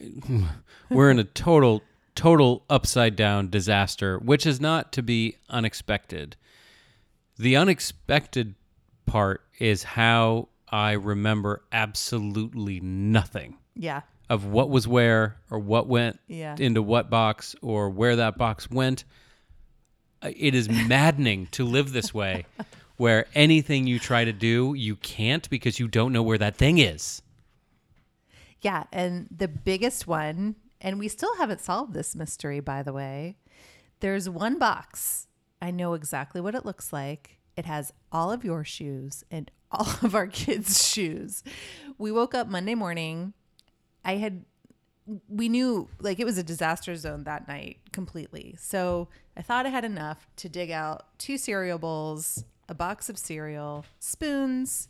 [0.91, 1.83] we're in a total
[2.15, 6.37] total upside down disaster, which is not to be unexpected.
[7.39, 8.55] The unexpected
[9.07, 13.59] part is how I remember absolutely nothing.
[13.75, 16.57] Yeah, of what was where or what went Yeah.
[16.59, 19.05] into what box or where that box went.
[20.23, 22.47] Uh, It is maddening to live this way
[22.97, 26.79] where anything you try to do, you can't because you don't know where that thing
[26.79, 27.21] is.
[28.61, 33.37] Yeah, and the biggest one, and we still haven't solved this mystery, by the way.
[34.01, 35.27] There's one box.
[35.61, 37.39] I know exactly what it looks like.
[37.57, 41.43] It has all of your shoes and all of our kids' shoes.
[41.99, 43.35] We woke up Monday morning.
[44.05, 44.45] I had,
[45.29, 48.57] we knew like it was a disaster zone that night completely.
[48.59, 53.19] So I thought I had enough to dig out two cereal bowls, a box of
[53.19, 54.89] cereal, spoons,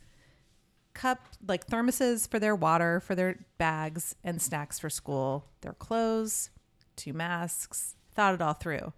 [0.95, 6.51] cup like thermoses for their water for their bags and snacks for school their clothes
[6.95, 8.93] two masks thought it all through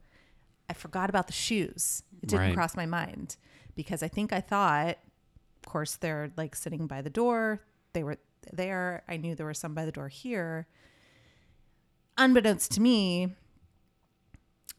[0.68, 2.55] i forgot about the shoes it didn't Right.
[2.55, 3.37] cross my mind
[3.76, 4.98] because i think i thought
[5.64, 7.62] of course they're like sitting by the door
[7.94, 8.18] they were
[8.53, 10.67] there i knew there were some by the door here
[12.19, 13.35] unbeknownst to me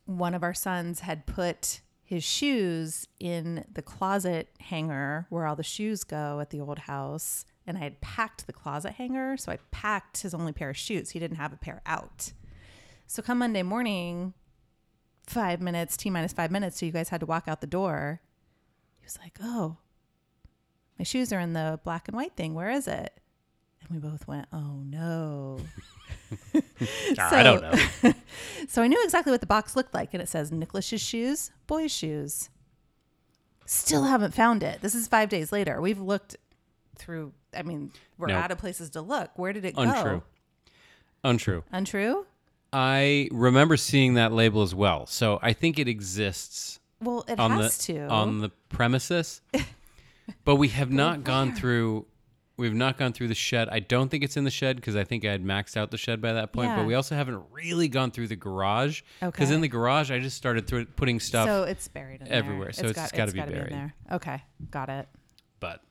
[0.06, 5.64] one of our sons had put his shoes in the closet hanger where all the
[5.64, 7.46] shoes go at the old house.
[7.68, 9.36] And I had packed the closet hanger.
[9.36, 11.10] So I packed his only pair of shoes.
[11.10, 12.32] He didn't have a pair out.
[13.08, 14.34] So come Monday morning,
[15.28, 16.80] five minutes, T minus five minutes.
[16.80, 18.22] So you guys had to walk out the door.
[19.02, 19.76] He was like, Oh,
[20.98, 22.54] my shoes are in the black and white thing.
[22.54, 23.20] Where is it?
[23.82, 25.60] And we both went, Oh no.
[27.20, 27.62] I don't
[28.04, 28.14] know.
[28.68, 31.92] So I knew exactly what the box looked like, and it says Nicholas's shoes, boys'
[31.92, 32.50] shoes.
[33.66, 34.82] Still haven't found it.
[34.82, 35.80] This is five days later.
[35.82, 36.36] We've looked
[36.98, 37.34] through.
[37.56, 38.36] I mean, we're No.
[38.36, 39.32] out of places to look.
[39.38, 39.82] Where did it go?
[39.84, 40.24] Untrue.
[41.24, 41.64] Untrue.
[41.72, 42.26] Untrue.
[42.74, 45.06] I remember seeing that label as well.
[45.06, 48.08] So I think it exists Well, it on has the to.
[48.08, 49.42] on the premises.
[50.46, 52.06] but we have not gone through
[52.58, 53.70] we've not gone through the shed.
[53.70, 55.98] I don't think it's in the shed because I think I had maxed out the
[55.98, 56.70] shed by that point.
[56.70, 56.78] Yeah.
[56.78, 59.56] But we also haven't really gone through the garage because Okay.
[59.56, 61.48] in the garage I just started thro- putting stuff.
[61.48, 62.74] so it's buried in everywhere, there.
[62.74, 63.74] so it's just gotta be gotta in buried.
[63.74, 63.94] there.
[64.12, 65.08] Okay, got it.
[65.60, 65.82] but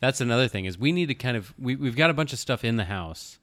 [0.00, 2.38] that's another thing is we need to kind of we, we've got a bunch of
[2.38, 3.38] stuff in the house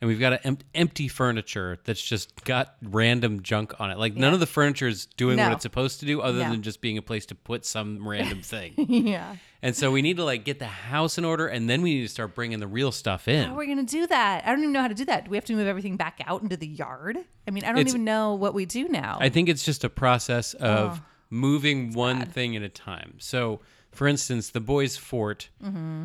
[0.00, 4.14] and we've got an em- empty furniture that's just got random junk on it like
[4.14, 6.50] none of the furniture is doing what it's supposed to do other No.
[6.50, 9.36] than just being a place to put some random thing yeah.
[9.62, 12.02] and so we need to like get the house in order and then we need
[12.02, 14.44] to start bringing the real stuff in How are we going to do that?
[14.46, 15.24] I don't even know how to do that.
[15.24, 17.18] Do we have to move everything back out into the yard?
[17.48, 19.18] I mean, I don't It's- even know what we do now.
[19.20, 23.14] I think it's just a process oh, of Oh, moving one thing at a time.
[23.18, 23.60] So,
[23.92, 26.04] for instance, the boys' fort mm-hmm.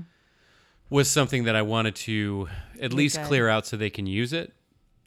[0.92, 2.50] Was something that I wanted to
[2.80, 4.54] at least clear out so they can use it,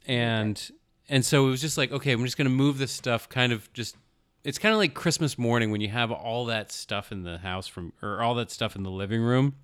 [0.07, 0.59] and
[1.07, 3.29] and so it was just like, okay, I'm just going to move this stuff.
[3.29, 3.95] Kind of just,
[4.43, 7.67] it's kind of like Christmas morning when you have all that stuff in the house
[7.67, 9.55] from or all that stuff in the living room,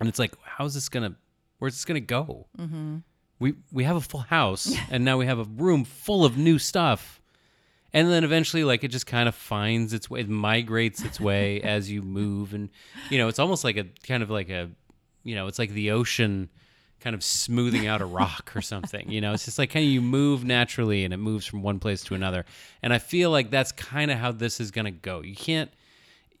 [0.00, 1.14] and it's like, how's this gonna,
[1.58, 2.46] where's this gonna go?
[2.58, 2.96] Mm-hmm.
[3.38, 6.58] We we have a full house, and now we have a room full of new
[6.58, 7.20] stuff
[7.92, 11.60] and then eventually like it just kind of finds its way it migrates its way
[11.62, 12.68] as you move and
[13.10, 14.68] you know it's almost like a kind of like a
[15.26, 16.48] you know it's like the ocean
[17.00, 19.90] kind of smoothing out a rock or something you know it's just like kind of
[19.90, 22.44] you move naturally and it moves from one place to another
[22.82, 25.70] and i feel like that's kind of how this is going to go you can't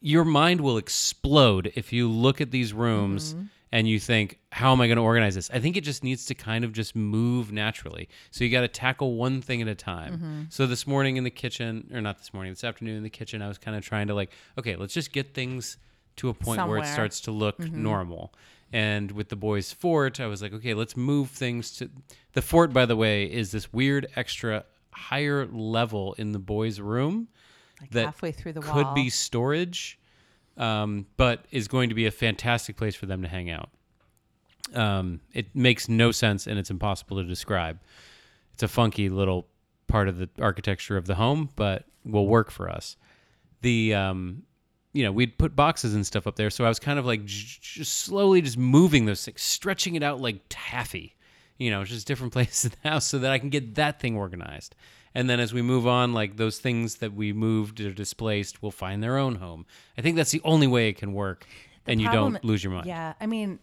[0.00, 3.46] your mind will explode if you look at these rooms mm-hmm.
[3.72, 5.50] and you think, how am I going to organize this?
[5.52, 8.08] I think it just needs to kind of just move naturally.
[8.30, 10.14] So you got to tackle one thing at a time.
[10.14, 10.42] Mm-hmm.
[10.50, 13.42] So this morning in the kitchen, or not this morning, this afternoon in the kitchen,
[13.42, 15.76] I was kind of trying to like, okay, let's just get things
[16.16, 17.82] to a point where it starts to look mm-hmm.
[17.82, 18.32] normal.
[18.72, 21.90] And with the boys' fort, I was like, okay, let's move things to
[22.32, 22.72] the fort.
[22.72, 27.28] By the way, is this weird extra higher level in the boys' room
[27.80, 28.94] like that halfway through the could wall.
[28.94, 29.98] be storage,
[30.56, 33.70] um, but is going to be a fantastic place for them to hang out.
[34.74, 37.78] Um, it makes no sense and it's impossible to describe.
[38.54, 39.46] It's a funky little
[39.86, 42.96] part of the architecture of the home, but will work for us.
[43.60, 44.42] The um,
[44.96, 47.26] you know, we'd put boxes and stuff up there, so I was kind of like
[47.26, 51.14] just slowly just moving those things, stretching it out like taffy.
[51.58, 54.16] You know, just different places in the house so that I can get that thing
[54.16, 54.74] organized.
[55.14, 58.70] And then as we move on, like those things that we moved or displaced will
[58.70, 59.64] find their own home.
[59.96, 61.46] I think that's the only way it can work,
[61.86, 62.86] and you don't lose your mind.
[62.86, 63.58] Yeah, I mean,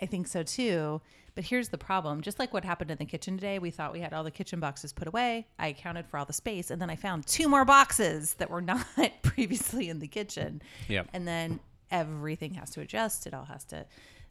[0.00, 1.00] I think so too.
[1.34, 2.22] But here's the problem.
[2.22, 4.58] Just like what happened in the kitchen today, we thought we had all the kitchen
[4.58, 5.46] boxes put away.
[5.58, 8.60] I accounted for all the space, and then I found two more boxes that were
[8.62, 8.86] not
[9.22, 10.62] previously in the kitchen.
[10.88, 11.08] Yep.
[11.12, 13.26] And then everything has to adjust.
[13.26, 13.84] It all has to.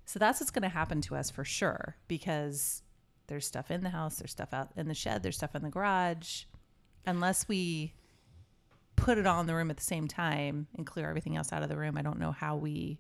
[0.06, 2.82] So that's what's going to happen to us for sure because
[3.28, 5.70] there's stuff in the house, there's stuff out in the shed, there's stuff in the
[5.70, 6.44] garage.
[7.06, 7.94] Unless we
[8.96, 11.64] put it all in the room at the same time and clear everything else out
[11.64, 13.00] of the room, I don't know how we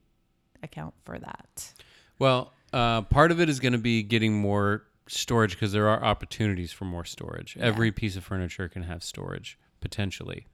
[0.61, 1.73] account for that.
[2.19, 6.03] Well, uh, part of it is going to be getting more storage because there are
[6.03, 7.55] opportunities for more storage.
[7.59, 10.47] Every piece of furniture can have storage potentially.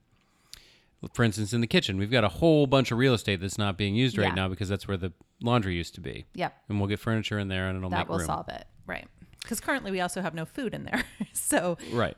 [1.14, 3.76] For instance, in the kitchen, we've got a whole bunch of real estate that's not
[3.76, 6.26] being used right now because that's where the laundry used to be.
[6.34, 6.54] Yep.
[6.68, 8.26] And we'll get furniture in there and it'll that make will room.
[8.26, 8.64] solve it.
[8.86, 9.08] Right.
[9.42, 11.02] Because currently we also have no food in there.
[11.32, 12.16] so Right.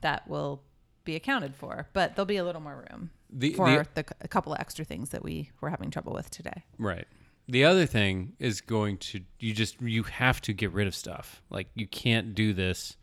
[0.00, 0.62] that will
[1.04, 1.86] be accounted for.
[1.92, 4.84] But there'll be a little more room The- for the- the, a couple of extra
[4.84, 6.64] things that we were having trouble with today.
[6.78, 7.06] Right.
[7.50, 11.42] The other thing is going to you just you have to get rid of stuff.
[11.50, 12.96] Like you can't do this.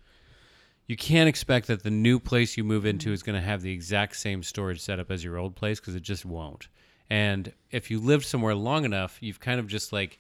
[0.86, 3.74] You can't expect that the new place you move into is going to have the
[3.74, 6.70] exact same storage setup as your old place because it just won't.
[7.10, 10.18] And if you lived somewhere long enough, you've kind of just like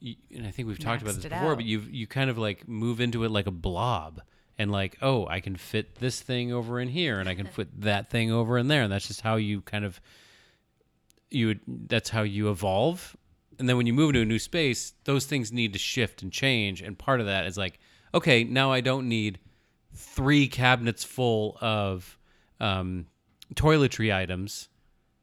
[0.00, 1.56] you, and I think we've talked about this before, out.
[1.56, 4.22] but you you kind of like move into it like a blob
[4.58, 7.68] and like, oh, I can fit this thing over in here and I can fit
[7.82, 10.00] that thing over in there and that's just how you kind of
[11.30, 13.14] you would that's how you evolve
[13.58, 16.32] and then when you move into a new space those things need to shift and
[16.32, 16.80] change.
[16.82, 17.78] And part of that is like
[18.14, 19.38] okay now i don't need
[19.94, 22.18] three cabinets full of
[22.60, 23.06] um,
[23.54, 24.68] toiletry items.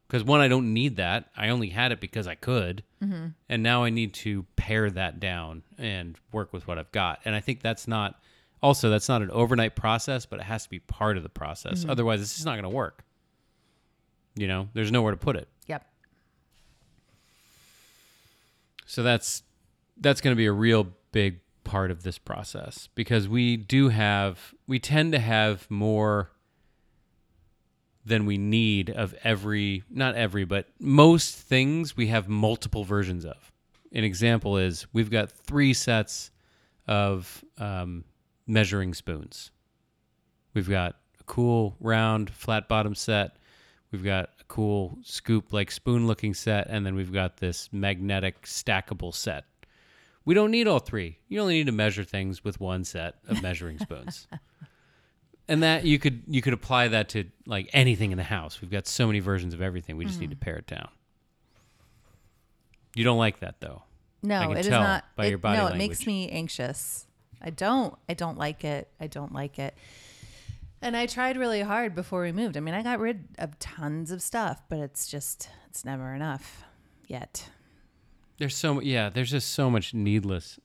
[0.07, 1.29] Because one i don't need that.
[1.37, 2.83] I only had it because i could.
[3.47, 7.19] And now i need to pare that down and work with what i've got.
[7.25, 8.19] And i think that's not
[8.61, 11.85] also that's not an overnight process but it has to be part of the process.
[11.87, 13.03] Otherwise it's just not going to work.
[14.35, 15.85] You know there's nowhere to put it Yep.
[18.89, 19.43] So that's
[19.97, 24.55] that's going to be a real big part of this process because we do have
[24.67, 26.31] we tend to have more
[28.03, 33.51] than we need of every not every but most things we have multiple versions of.
[33.93, 36.31] An example is we've got three sets
[36.87, 38.05] of um,
[38.47, 39.51] measuring spoons.
[40.55, 43.35] We've got a cool round flat bottom set.
[43.91, 49.13] We've got cool scoop like spoon looking set, and then we've got this magnetic stackable
[49.13, 49.45] set.
[50.25, 51.19] We don't need all three.
[51.29, 54.27] You only need to measure things with one set of measuring spoons.
[55.47, 58.59] and that you could you could apply that to like anything in the house.
[58.61, 59.95] We've got so many versions of everything.
[59.95, 60.41] We just need to mm.
[60.41, 60.89] pare it down.
[62.95, 63.83] You don't like that though.
[64.21, 65.05] No, it is not.
[65.15, 65.81] by it, your body no, language.
[65.81, 67.07] it makes me anxious.
[67.41, 67.97] I don't.
[68.09, 68.89] I don't like it.
[68.99, 69.75] I don't like it.
[70.81, 72.55] And I tried really hard before we moved.
[72.55, 76.63] I mean, I got rid of tons of stuff, but it's just it's never enough
[77.07, 77.49] yet.
[78.37, 79.09] There's so yeah.
[79.09, 80.59] There's just so much needless.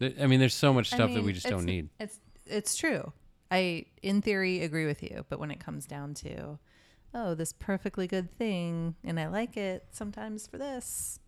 [0.00, 1.88] I mean, there's so much I stuff that we just don't need.
[1.98, 3.12] It's it's true.
[3.50, 6.58] I in theory agree with you, but when it comes down to
[7.12, 11.18] oh, this perfectly good thing and I like it sometimes for this,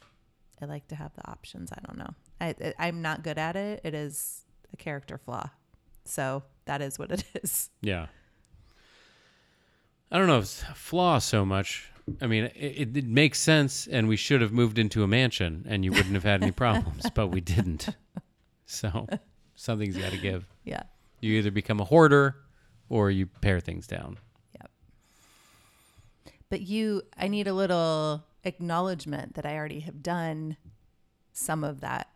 [0.61, 1.73] I like to have the options.
[1.73, 2.15] I don't know.
[2.41, 3.81] I I- I'm not good at it.
[3.83, 5.51] It is a character flaw.
[6.09, 7.71] So, that is what it is.
[7.81, 8.07] Yeah.
[10.11, 11.91] I don't know if it's a flaw so much.
[12.21, 15.67] I mean, it, it, it makes sense, and we should have moved into a mansion,
[15.69, 17.89] and you wouldn't have had any problems, but we didn't.
[18.67, 19.09] So
[19.57, 20.47] something's got to give.
[20.65, 20.85] Yeah.
[21.21, 22.37] You either become a hoarder,
[22.89, 24.19] or you pare things down.
[24.61, 24.71] Yep.
[26.49, 30.57] But you, I need a little acknowledgement that I already have done
[31.33, 32.09] some of that.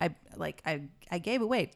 [0.00, 1.72] I like I I gave away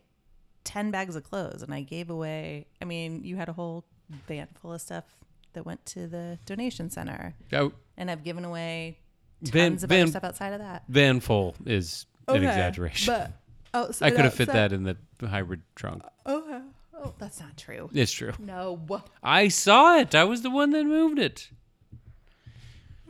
[0.65, 2.67] ten bags of clothes, and I gave away.
[2.81, 3.85] I mean, you had a whole
[4.27, 5.05] van full of stuff
[5.53, 8.99] that went to the donation center, Oh, and I've given away
[9.45, 10.85] tons Van- of van- other stuff outside of that.
[10.89, 13.13] van full is an exaggeration.
[13.13, 13.33] But
[13.75, 14.97] oh, so I could have fit so- that in the
[15.29, 16.03] hybrid trunk.
[16.27, 16.63] Oh, oh,
[17.05, 17.91] oh, that's not true.
[17.93, 18.33] It's true.
[18.39, 18.81] No.
[19.23, 20.15] I saw it.
[20.15, 21.51] I was the one that moved it.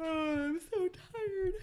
[0.01, 1.55] Oh, I'm so tired.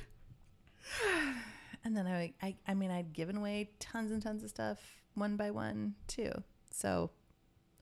[1.84, 4.78] And then I, I, I mean, I'd given away tons and tons of stuff
[5.18, 6.32] one by one too.
[6.72, 7.10] So,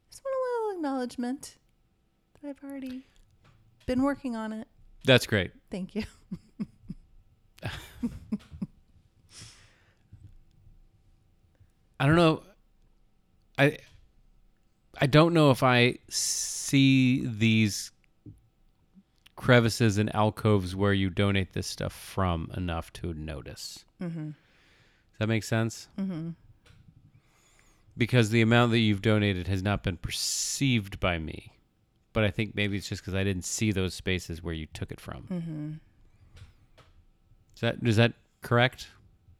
[0.09, 1.57] just want a little acknowledgement
[2.41, 3.05] that I've already
[3.85, 4.67] been working on it.
[5.03, 5.51] That's great.
[5.69, 6.03] Thank you.
[11.99, 12.43] I don't know.
[13.57, 13.77] I
[14.99, 17.91] I don't know if I see these
[19.35, 23.83] crevices and alcoves where you donate this stuff from enough to notice.
[24.01, 24.27] Mm-hmm.
[24.27, 25.89] Does that make sense?
[25.99, 26.29] Mm-hmm.
[27.97, 31.53] Because the amount that you've donated has not been perceived by me,
[32.11, 34.91] but I think maybe it's just because I didn't see those spaces where you took
[34.91, 35.27] it from.
[35.31, 35.71] Mm-hmm.
[37.55, 38.87] Is that is that correct?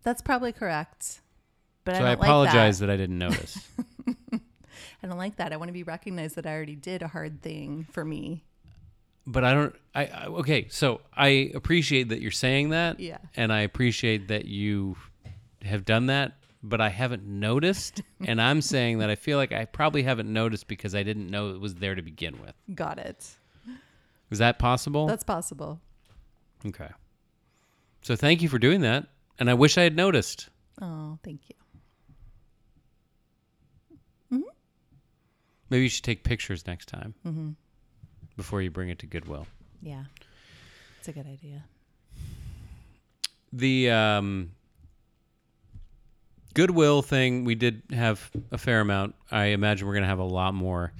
[0.04, 1.22] That's probably correct.
[1.84, 3.60] But so I I, apologize like that I didn't notice.
[5.04, 5.52] I don't like that.
[5.54, 8.44] I want to be recognized that I already did a hard thing for me.
[9.28, 9.76] but I don't.
[9.94, 10.68] I, I okay.
[10.70, 13.00] So I appreciate that you're saying that.
[13.00, 13.18] Yeah.
[13.36, 14.96] And I appreciate that you
[15.64, 16.34] have done that,
[16.70, 18.02] but I haven't noticed.
[18.26, 21.50] and I'm saying that I feel like I probably haven't noticed because I didn't know
[21.52, 22.54] it was there to begin with.
[22.76, 23.30] Got it.
[24.32, 25.06] Is that possible?
[25.08, 25.80] That's possible.
[26.66, 26.90] okay.
[28.02, 29.08] So thank you for doing that,
[29.40, 30.50] and I wish I had noticed.
[30.82, 31.56] Oh, thank you.
[35.70, 37.50] Maybe you should take pictures next time Mm-hmm.
[38.38, 39.48] before you bring it to Goodwill.
[39.82, 40.04] Yeah.
[41.00, 41.64] It's a good idea.
[43.52, 44.52] the um,
[46.56, 49.14] Goodwill thing, we did have a fair amount.
[49.30, 50.92] I imagine we're going to have a lot more.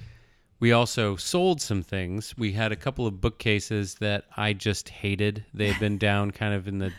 [0.60, 2.34] We also sold some things.
[2.38, 5.44] We had a couple of bookcases that I just hated.
[5.52, 6.92] They had been down kind of in the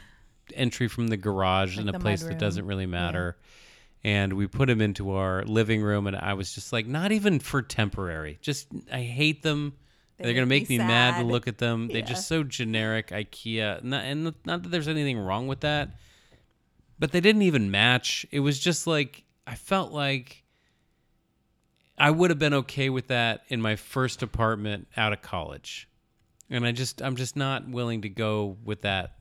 [0.53, 2.27] entry from the garage in a the place mudroom.
[2.29, 3.37] that doesn't really matter.
[4.03, 7.39] And we put them into our living room, and I was just like, not even
[7.39, 8.37] for temporary.
[8.41, 9.73] Just, I hate them.
[10.17, 11.25] They They're gonna make make me me mad to sad.
[11.27, 11.87] look at them.
[11.87, 12.05] They're Yeah.
[12.05, 13.83] just so generic IKEA.
[13.83, 15.89] Not, and not that there's anything wrong with that,
[16.99, 18.25] but they didn't even match.
[18.31, 20.43] It was just like I felt like
[21.97, 25.87] I would have been okay with that in my first apartment out of college.
[26.49, 29.15] And I just I'm just not willing to go with that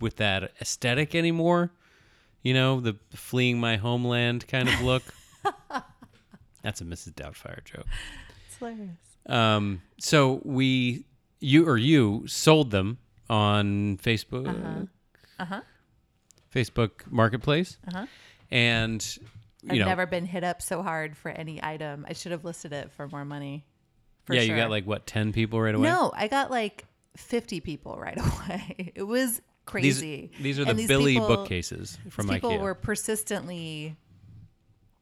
[0.00, 1.70] with that aesthetic anymore.
[2.42, 5.02] You know, the fleeing my homeland kind of look.
[6.62, 7.12] That's a Mrs.
[7.14, 7.86] Doubtfire joke.
[8.46, 8.96] It's hilarious.
[9.26, 11.04] Um, so we,
[11.40, 14.88] you or you sold them on Facebook,
[15.38, 15.60] Uh-huh.
[16.54, 18.06] Facebook Marketplace, Uh-huh.
[18.50, 19.18] and
[19.62, 22.04] you I've know, never been hit up so hard for any item.
[22.08, 23.64] I should have listed it for more money.
[24.24, 24.56] For yeah, sure.
[24.56, 25.88] you got like what ten people right away.
[25.88, 26.84] No, I got like
[27.16, 28.18] 50 people right
[28.48, 28.92] away.
[28.94, 30.30] It was crazy.
[30.40, 32.60] these are the these Billy people- bookcases from these people IKEA.
[32.60, 33.96] were persistently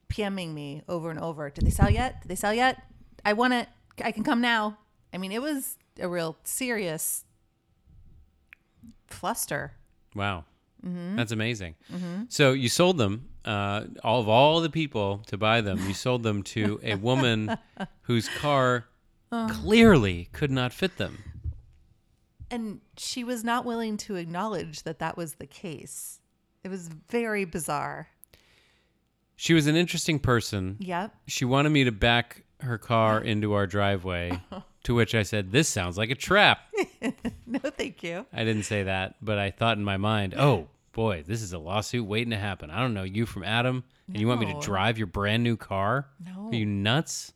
[0.09, 1.51] PMing me over and over.
[1.51, 2.23] Did they sell yet?
[2.23, 2.83] Did they sell yet?
[3.25, 3.69] I want it.
[4.05, 4.79] I can come now.
[5.13, 7.25] I mean, it was a real serious
[9.07, 9.73] fluster.
[10.15, 10.45] wow,
[10.87, 11.17] Mm-hmm.
[11.17, 11.75] that's amazing.
[12.29, 15.79] So you sold them, uh, all of all the people to buy them.
[15.89, 17.57] You sold them to a woman
[18.03, 18.85] whose car
[19.31, 19.47] Oh.
[19.51, 21.19] clearly could not fit them.
[22.51, 26.21] And she was not willing to acknowledge that that was the case.
[26.65, 28.09] It was very bizarre.
[29.37, 30.77] She was an interesting person.
[30.81, 31.15] Yep.
[31.27, 34.41] She wanted me to back her car into our driveway
[34.85, 36.61] To which I said, This sounds like a trap.
[37.47, 38.27] No, thank you.
[38.33, 41.59] I didn't say that, but I thought in my mind, Oh boy, this is a
[41.59, 42.71] lawsuit waiting to happen.
[42.71, 44.61] I don't know you from Adam, and you want me to No.
[44.61, 46.07] drive your brand new car?
[46.25, 46.49] No.
[46.49, 47.33] Are you nuts?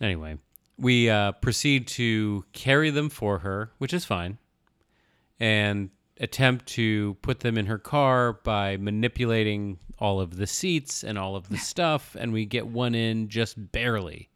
[0.00, 0.36] Anyway,
[0.78, 4.38] we uh, proceed to carry them for her, which is fine,
[5.38, 11.18] and attempt to put them in her car by manipulating all of the seats and
[11.18, 14.28] all of the stuff, and we get one in just barely.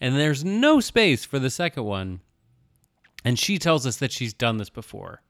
[0.00, 2.20] And there's no space for the second one.
[3.24, 5.22] And she tells us that she's done this before.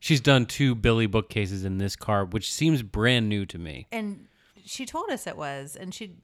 [0.00, 3.86] She's done two Billy bookcases in this car, which seems brand new to me.
[3.92, 4.26] And
[4.64, 6.16] she told us it was, and she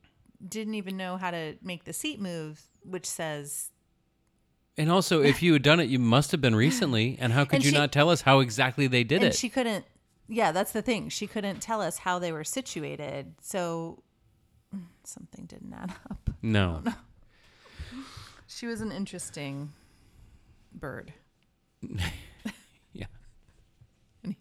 [0.47, 3.71] didn't even know how to make the seat move, which says
[4.77, 7.17] And also, if you had done it, you must have been recently.
[7.21, 9.37] And how could And you she- not tell us how exactly they did and it?
[9.37, 9.85] she couldn't
[10.33, 14.01] yeah that's the thing she couldn't tell us how they were situated so
[15.03, 16.85] something didn't add up no.
[18.53, 19.73] She was an interesting
[20.75, 21.13] bird
[22.93, 23.07] Yeah.
[24.25, 24.37] anyway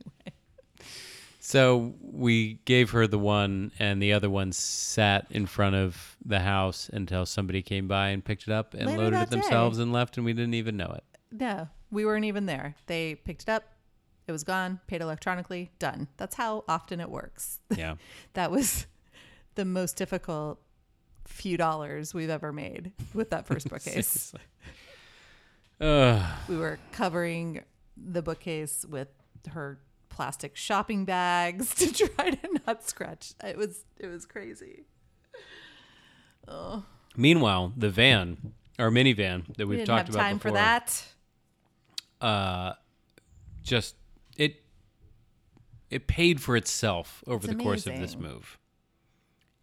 [1.39, 6.39] So we gave her the one, and the other one sat in front of the
[6.41, 9.83] house until somebody came by and picked it up and Later loaded it themselves day.
[9.83, 11.03] and left, and we didn't even know it.
[11.31, 13.63] no we weren't even there they picked it up
[14.27, 17.95] it was gone paid electronically done that's how often it works Yeah.
[18.33, 18.85] that was
[19.55, 20.59] the most difficult
[21.29, 24.33] few dollars we've ever made with that first bookcase.
[25.81, 26.21] Ugh.
[26.49, 27.63] we were covering
[27.95, 29.07] the bookcase with
[29.51, 33.33] her plastic shopping bags to try to not scratch.
[33.43, 34.83] It was it was crazy.
[36.47, 36.83] Oh,
[37.15, 41.03] Meanwhile, the van, our minivan that we we've didn't talked about time before, for that.
[42.21, 42.73] uh,
[43.63, 43.95] just
[44.35, 44.63] it
[45.89, 48.57] it paid for itself over It's the course of this move.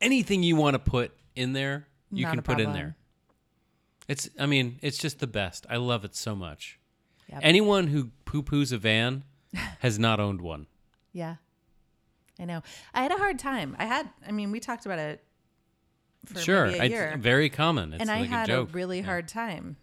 [0.00, 2.96] Anything you want to put in there, you Not can put in there.
[4.08, 5.66] It's I mean, it's just the best.
[5.70, 6.78] I love it so much.
[7.28, 7.40] Yep.
[7.42, 9.24] Anyone who poo poos a van
[9.80, 10.66] has not owned one.
[11.12, 11.36] Yeah,
[12.38, 12.62] I know.
[12.94, 13.76] I had a hard time.
[13.78, 14.08] I had.
[14.26, 15.22] I mean, we talked about it
[16.26, 17.92] for sure, it's very common.
[17.92, 19.04] It's and I had a a, really Yeah.
[19.04, 19.76] hard time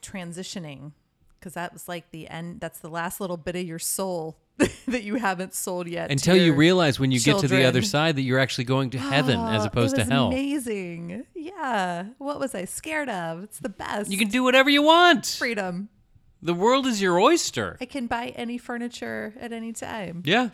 [0.00, 0.92] transitioning
[1.38, 2.60] because that was like the end.
[2.60, 4.38] That's the last little bit of your soul
[4.88, 6.10] that you haven't sold yet.
[6.10, 8.98] until you realize when you get to the other side that you're actually going to
[8.98, 10.28] heaven as Oh, opposed it to hell.
[10.28, 11.24] Amazing.
[11.34, 12.06] Yeah.
[12.18, 13.44] What was I scared of?
[13.44, 14.10] It's the best.
[14.10, 15.26] You can do whatever you want.
[15.26, 15.88] freedom.
[16.42, 17.76] The world is your oyster.
[17.80, 20.22] I can buy any furniture at any time.
[20.24, 20.50] Yeah.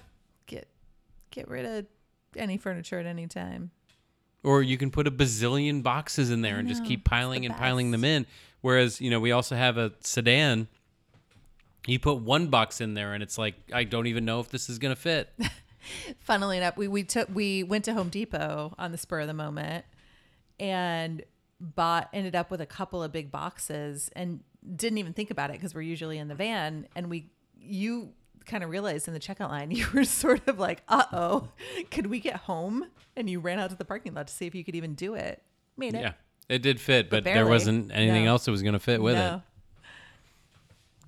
[0.46, 0.68] Get
[1.30, 1.86] get rid of
[2.36, 3.70] any furniture at any time.
[4.42, 7.90] Or you can put a bazillion boxes in there and just keep piling and piling
[7.90, 8.26] them in.
[8.60, 10.68] Whereas, you know, we also have a sedan.
[11.86, 14.70] You put one box in there and it's like, I don't even know if this
[14.70, 15.32] is going to fit.
[16.20, 19.34] Funnily enough, we, we took we went to Home Depot on the spur of the
[19.34, 19.84] moment
[20.58, 21.22] and
[21.60, 24.40] bought ended up with a couple of big boxes and
[24.76, 28.10] didn't even think about it because we're usually in the van and we you
[28.44, 31.48] kind of realized in the checkout line you were sort of like uh-oh
[31.90, 32.84] could we get home
[33.16, 35.14] and you ran out to the parking lot to see if you could even do
[35.14, 35.42] it
[35.76, 36.12] made it yeah.
[36.48, 38.32] It did fit, but, there wasn't anything No.
[38.32, 39.40] else that was going to fit with no, it.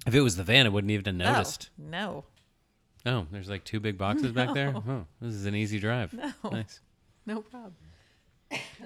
[0.06, 1.70] If it was the van, it wouldn't even have no, noticed.
[1.76, 2.24] no
[3.06, 4.74] Oh, there's like two big boxes back there?
[4.76, 6.12] Oh, this is an easy drive.
[6.12, 6.32] No.
[6.50, 6.80] Nice.
[7.24, 7.74] no problem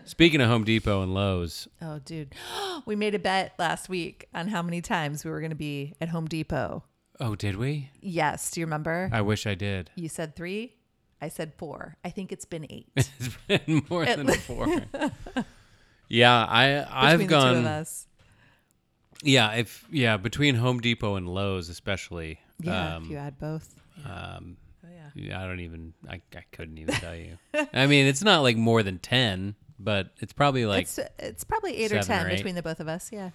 [0.04, 2.34] Speaking of Home Depot and Lowe's, oh dude
[2.86, 5.94] we made a bet last week on how many times we were going to be
[6.00, 6.82] at home depot
[7.18, 7.90] oh, did we?
[8.00, 9.90] yes do you remember I wish I did.
[9.94, 10.74] You said three.
[11.22, 11.96] I said four.
[12.02, 12.88] I think it's been eight.
[12.96, 14.66] It's been more At than le- four.
[16.08, 17.54] yeah, I I've gone.
[17.56, 18.06] the two of us.
[19.22, 22.40] Yeah, if yeah, between Home Depot and Lowe's, especially.
[22.60, 23.68] Yeah, um, if you add both.
[24.04, 25.10] um, Oh yeah.
[25.14, 25.92] yeah, I don't even.
[26.08, 27.36] I, I couldn't even tell you.
[27.72, 31.76] I mean, it's not like more than ten, but it's probably like it's it's probably
[31.76, 32.36] eight or seven ten or eight.
[32.36, 33.10] between the both of us.
[33.12, 33.30] Yeah.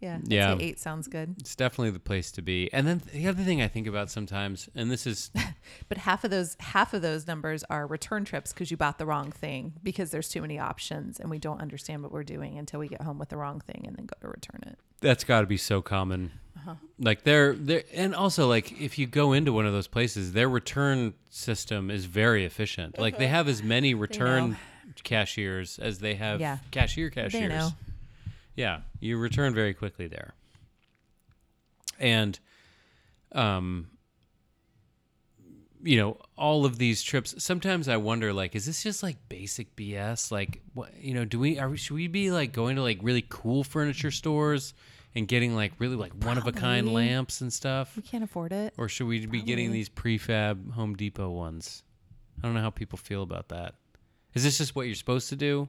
[0.00, 0.16] Yeah.
[0.16, 0.56] I'd Yeah.
[0.60, 1.36] eight sounds good.
[1.40, 2.70] it's definitely the place to be.
[2.72, 5.30] And then the other thing I think about sometimes, and this is
[5.88, 9.06] But half of those half of those numbers are return trips because you bought the
[9.06, 12.80] wrong thing because there's too many options and we don't understand what we're doing until
[12.80, 14.78] we get home with the wrong thing and then go to return it.
[15.00, 16.32] that's got to be so common.
[16.56, 16.74] Uh-huh.
[16.98, 20.48] Like they're they and also like if you go into one of those places, their
[20.48, 22.98] return system is very efficient.
[22.98, 24.56] Like they have as many return
[25.02, 26.58] cashiers as they have Yeah.
[26.70, 27.72] cashier cashiers.
[28.56, 30.34] Yeah, you return very quickly there.
[31.98, 32.38] And
[33.32, 33.88] um
[35.82, 39.76] you know, all of these trips, sometimes I wonder like is this just like basic
[39.76, 40.32] BS?
[40.32, 42.98] Like what you know, do we are we should we be like going to like
[43.02, 44.72] really cool furniture stores
[45.14, 47.96] and getting like really like one of a kind lamps and stuff?
[47.96, 48.72] We can't afford it.
[48.78, 51.82] Or should we be getting these prefab Home Depot ones?
[52.38, 53.74] I don't know how people feel about that.
[54.34, 55.68] Is this just what you're supposed to do?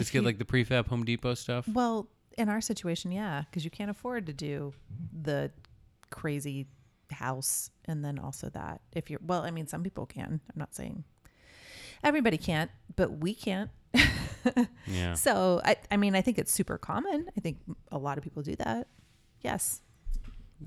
[0.00, 1.66] Just get you- like the prefab Home Depot stuff.
[1.68, 4.72] Well, in our situation, yeah, because you can't afford to do
[5.12, 5.50] the
[6.10, 6.66] crazy
[7.10, 8.80] house and then also that.
[8.92, 10.40] If you're, well, I mean, some people can.
[10.48, 11.04] I'm not saying
[12.04, 13.70] everybody can't, but we can't.
[14.86, 15.12] Yeah.
[15.14, 17.28] So, I, I mean, I think it's super common.
[17.36, 17.58] I think
[17.92, 18.88] a lot of people do that.
[19.42, 19.82] Yes.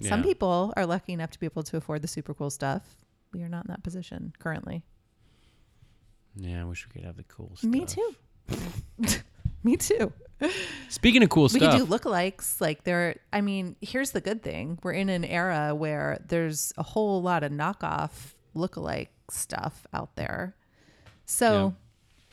[0.02, 2.84] Some people are lucky enough to be able to afford the super cool stuff.
[3.34, 4.84] We are not in that position currently.
[6.36, 7.70] Yeah, I wish we could have the cool stuff.
[7.70, 8.16] Me too.
[9.64, 10.12] Me too.
[10.90, 11.62] Speaking of cool stuff.
[11.62, 12.60] we stuff, can do lookalikes.
[12.60, 16.84] Like there, I mean, here's the good thing: we're in an era where there's a
[16.84, 20.56] whole lot of knockoff lookalike stuff out there.
[21.26, 21.74] So,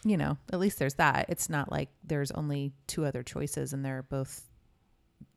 [0.04, 1.26] you know, at least there's that.
[1.28, 4.42] It's not like there's only two other choices and they're both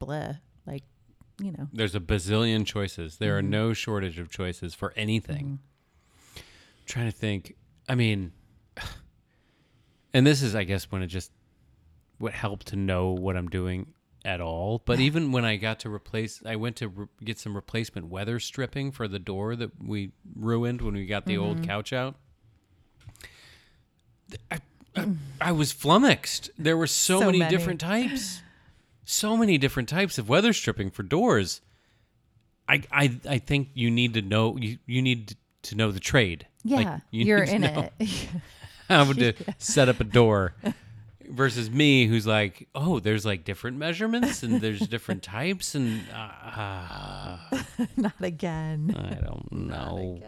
[0.01, 0.39] bleh.
[0.65, 0.83] Like,
[1.39, 3.17] you know, there's a bazillion choices.
[3.17, 3.49] There are Mm-hmm.
[3.51, 5.59] no shortage of choices for anything.
[6.87, 7.55] trying to think.
[7.87, 8.31] I mean,
[10.13, 11.31] and this is, I guess, when it just
[12.17, 13.87] what helped to know what I'm doing
[14.25, 14.81] at all.
[14.85, 18.39] But even when I got to replace, I went to re- get some replacement weather
[18.39, 21.43] stripping for the door that we ruined when we got the Mm-hmm.
[21.43, 22.15] old couch out.
[24.51, 24.59] I,
[24.95, 25.07] I,
[25.41, 26.51] I was flummoxed.
[26.57, 27.49] There were so, So many, many.
[27.55, 28.41] different types,
[29.05, 31.61] so many different types of weather stripping for doors.
[32.67, 36.47] I, I, I think you need to know you, you need to know the trade.
[36.63, 38.09] Like, yeah, you you're in know it.
[39.05, 40.53] how to set up a door
[41.29, 47.37] versus me who's like oh there's like different measurements and there's different types and uh,
[47.97, 48.95] not again.
[48.97, 50.21] i don't know.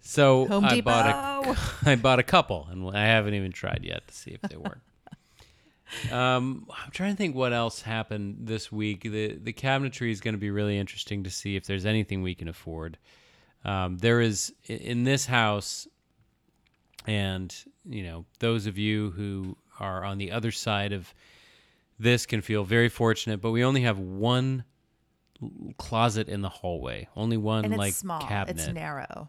[0.00, 1.06] so Home i bought
[1.46, 1.56] a
[1.88, 4.80] i bought a couple and i haven't even tried yet to see if they work.
[6.12, 9.02] Um i'm trying to think what else happened this week.
[9.02, 12.34] The the cabinetry is going to be really interesting to see if there's anything we
[12.34, 12.98] can afford.
[13.64, 15.88] Um, there is in this house
[17.06, 17.54] and
[17.88, 21.12] you know those of you who are on the other side of
[21.98, 24.64] this can feel very fortunate but we only have one
[25.78, 28.20] closet in the hallway only one and it's like small.
[28.20, 29.28] cabinet It's narrow.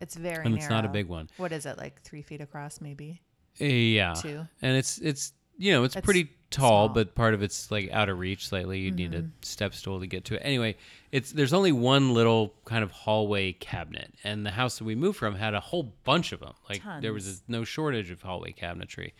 [0.00, 0.56] It's very And narrow.
[0.62, 1.28] it's not a big one.
[1.38, 2.00] What is it like?
[2.02, 3.20] Three feet across, maybe.
[3.60, 4.46] Uh, yeah Two.
[4.62, 6.86] and it's it's you know it's, pretty tall small.
[6.86, 6.94] Mm-hmm.
[6.94, 10.06] but part of it's like out of reach slightly you need a step stool to
[10.06, 10.74] get to it anyway
[11.12, 15.18] it's there's only one little kind of hallway cabinet and the house that we moved
[15.18, 17.42] from had a whole bunch of them like there was Tons.
[17.48, 19.12] no shortage of hallway cabinetry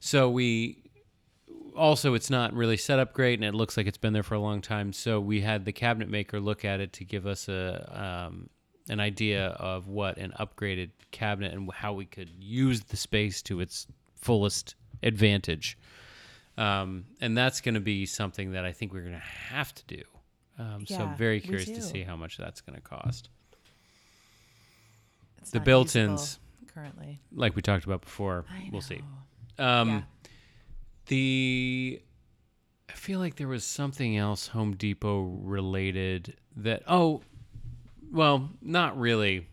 [0.00, 0.82] so we
[1.76, 4.34] also it's not really set up great and it looks like it's been there for
[4.34, 7.48] a long time so we had the cabinet maker look at it to give us
[7.48, 8.48] a um,
[8.90, 13.60] an idea of what an upgraded cabinet and how we could use the space to
[13.60, 15.78] its fullest advantage
[16.56, 19.84] um, and that's going to be something that i think we're going to have to
[19.86, 20.02] do
[20.58, 23.28] um, so i'm very curious to see how much that's going to cost
[25.40, 26.38] It's The built-ins.
[26.74, 27.20] currently.
[27.32, 29.02] like we talked about before we'll see
[29.58, 30.02] um, Yeah.
[31.06, 32.02] The
[32.90, 37.22] I feel like there was something else Home Depot related that oh
[38.12, 39.46] well, not really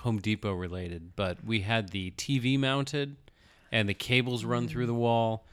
[0.00, 3.16] Home Depot related, but we had the TV mounted
[3.72, 5.46] and the cables run through the wall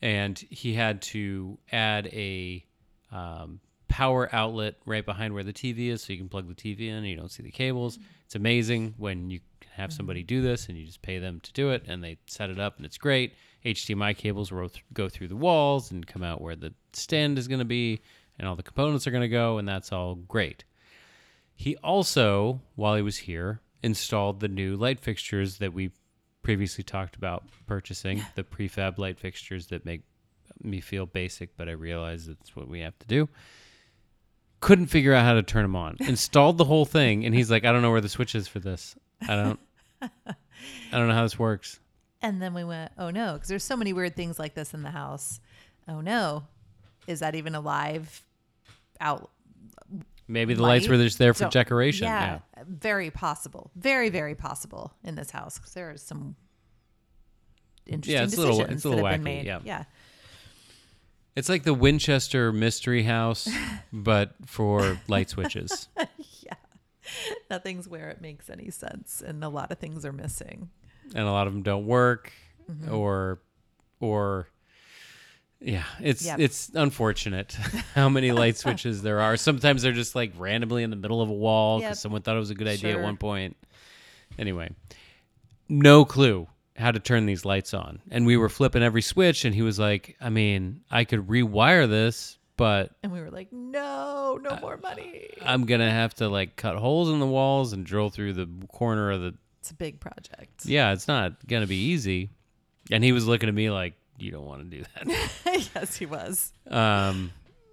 [0.00, 2.64] and he had to add a
[3.10, 6.88] um, power outlet right behind where the TV is so you can plug the TV
[6.88, 7.98] in and you don't see the cables.
[8.24, 9.40] It's amazing when you
[9.72, 12.50] have somebody do this and you just pay them to do it and they set
[12.50, 13.34] it up and it's great.
[13.64, 17.60] HDMI cables ro- go through the walls and come out where the stand is going
[17.60, 18.00] to be
[18.38, 20.64] and all the components are going to go and that's all great.
[21.54, 25.90] He also, while he was here, installed the new light fixtures that we
[26.48, 30.00] previously talked about purchasing, the prefab light fixtures that make
[30.62, 33.28] me feel basic, but I realize that's what we have to do.
[34.60, 35.96] Couldn't figure out how to turn them on.
[36.00, 38.60] Installed the whole thing, and he's like, "I don't know where the switch is for
[38.60, 38.96] this.
[39.20, 39.60] I don't,
[40.00, 40.08] I
[40.90, 41.80] don't know how this works."
[42.22, 44.82] And then we went, oh no, because there's so many weird things like this in
[44.82, 45.40] the house.
[45.86, 46.44] Oh no,
[47.06, 48.24] is that even a live
[49.02, 49.30] out?
[50.28, 52.04] Maybe the lights were just there for Don't- decoration.
[52.06, 52.64] Yeah, Yeah.
[52.68, 53.70] very possible.
[53.74, 56.36] Very, very possible in this house because there are some
[57.86, 59.46] interesting it's a little- decisions it's a little that have wacky, been made.
[59.46, 59.60] yeah.
[59.64, 59.84] yeah.
[61.36, 63.48] It's like the Winchester Mystery House,
[63.92, 65.88] but for light switches.
[66.42, 66.54] yeah.
[67.48, 70.68] Nothing's where it makes any sense, and a lot of things are missing.
[71.14, 72.32] and a lot of them don't work
[72.70, 72.92] Mm-hmm.
[72.94, 73.40] or
[73.98, 74.48] or
[75.60, 76.38] yeah it's Yep.
[76.40, 77.52] it's unfortunate
[77.94, 81.28] how many light switches there are sometimes they're just like randomly in the middle of
[81.28, 82.02] a wall because Yep.
[82.02, 83.56] someone thought it was a good idea at one point
[84.38, 84.70] anyway
[85.68, 86.46] no clue
[86.76, 89.78] how to turn these lights on and we were flipping every switch and he was
[89.78, 94.76] like i mean i could rewire this but And we were like, no, no more
[94.78, 95.28] money.
[95.42, 99.10] i'm gonna have to like cut holes in the walls and drill through the corner
[99.12, 100.64] of the It's a big project.
[100.66, 102.30] Yeah, it's not gonna be easy.
[102.90, 106.06] And he was looking at me like, "You don't want to do that." yes, he
[106.06, 106.52] was.
[106.70, 107.30] um,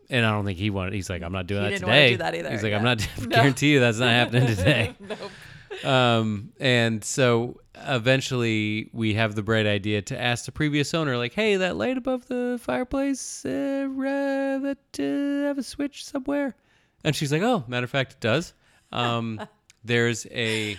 [0.09, 0.93] and I don't think he wanted.
[0.93, 2.77] He's like, "I'm not doing He that today." do that either, He's like, yeah.
[2.77, 3.27] "I'm not No.
[3.27, 5.85] guarantee you that's not happening today." nope.
[5.85, 11.33] um, and so eventually we have the bright idea to ask the previous owner, like,
[11.33, 16.55] "Hey, that light above the fireplace, uh, uh, that uh, have a switch somewhere?"
[17.03, 18.53] And she's like, "Oh, matter of fact, it does.
[18.91, 19.41] Um,
[19.83, 20.77] there's a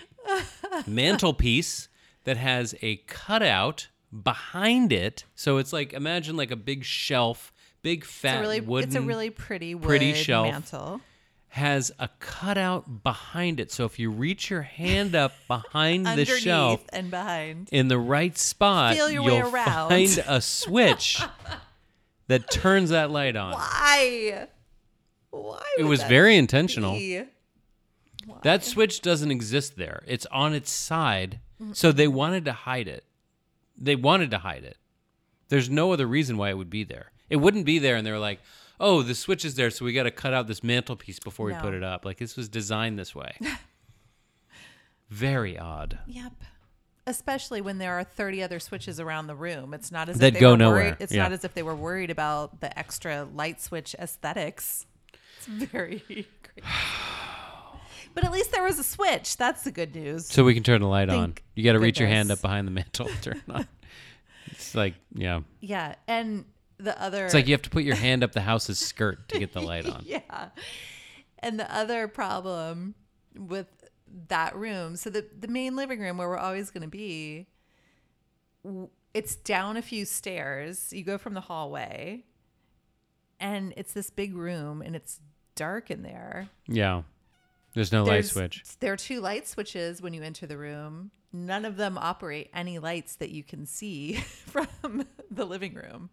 [0.86, 1.88] mantelpiece
[2.24, 3.88] that has a cutout
[4.22, 7.52] behind it, so it's like imagine like a big shelf,
[7.82, 10.48] big fat It's a really, wooden, it's a really pretty wood pretty shelf.
[10.50, 11.00] mantle.
[11.48, 13.70] has a cutout behind it.
[13.72, 17.68] So if you reach your hand up behind the shelf and behind.
[17.72, 19.88] in the right spot, Feel your way you'll around.
[19.90, 21.22] find a switch
[22.28, 23.52] that turns that light on.
[23.52, 24.48] Why?
[25.30, 25.62] Why?
[25.78, 26.92] It was very intentional.
[26.94, 27.22] be?
[28.42, 30.02] That switch doesn't exist there.
[30.06, 31.38] It's on its side.
[31.62, 31.72] Mm-hmm.
[31.74, 33.04] So they wanted to hide it.
[33.78, 34.76] They wanted to hide it.
[35.48, 37.12] There's no other reason why it would be there.
[37.30, 38.40] It wouldn't be there, and they were like,
[38.80, 41.52] "Oh, the switch is there, so we got to cut out this mantelpiece before we
[41.52, 41.60] No.
[41.60, 43.36] put it up." Like this was designed this way.
[45.10, 45.98] Very odd.
[46.06, 46.32] Yep.
[47.06, 49.72] Especially when there are 30 other switches around the room.
[49.72, 50.76] It's not as That if they go were nowhere.
[50.84, 50.96] worried.
[50.98, 51.22] It's Yeah.
[51.22, 54.86] not as if they were worried about the extra light switch aesthetics.
[55.38, 56.26] It's very crazy.
[58.16, 59.36] But at least there was a switch.
[59.36, 60.26] That's the good news.
[60.26, 61.34] So we can turn the light on.
[61.54, 63.68] You got to reach your hand up behind the mantle to turn on.
[64.48, 65.40] It's like, yeah.
[65.60, 65.96] Yeah.
[66.08, 66.46] And
[66.78, 69.38] the other It's like you have to put your hand up the house's skirt to
[69.38, 70.02] get the light on.
[70.06, 70.48] Yeah.
[71.40, 72.94] And the other problem
[73.36, 73.66] with
[74.28, 77.48] that room, so the the main living room where we're always going to be,
[79.12, 80.90] it's down a few stairs.
[80.92, 82.24] You go from the hallway,
[83.40, 85.20] and it's this big room, and it's
[85.56, 86.48] dark in there.
[86.68, 87.02] Yeah.
[87.76, 88.62] There's no light There's- switch.
[88.80, 91.10] There are two light switches when you enter the room.
[91.30, 94.14] None of them operate any lights that you can see
[94.46, 96.08] from the living room.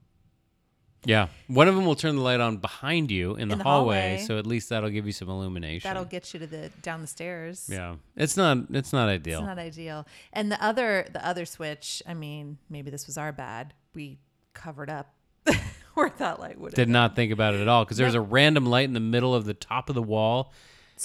[1.06, 1.28] Yeah.
[1.48, 4.24] One of them will turn the light on behind you in the, the hallway, hallway.
[4.26, 5.88] so at least that'll give you some illumination.
[5.88, 7.70] That'll get you to the down the stairs.
[7.72, 7.96] Yeah.
[8.18, 9.40] It's not it's not ideal.
[9.40, 10.06] It's not ideal.
[10.34, 13.74] And the other the other switch, I mean, maybe this was our bad.
[13.96, 14.20] We
[14.54, 15.14] covered up
[15.94, 18.66] where that light would Did not think about it at all because there's a random
[18.66, 20.52] light in the middle of the top of the wall.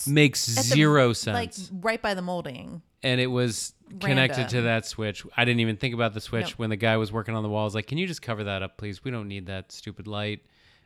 [0.06, 1.34] Makes zero sense.
[1.72, 2.82] Like right by the molding.
[3.02, 4.64] and it was connected to Random.
[4.64, 5.24] that switch.
[5.36, 6.58] I didn't even think about the switch Nope.
[6.58, 7.62] when the guy was working on the wall.
[7.62, 9.02] I was like, "Can you just cover that up, please?
[9.04, 10.40] We don't need that stupid light."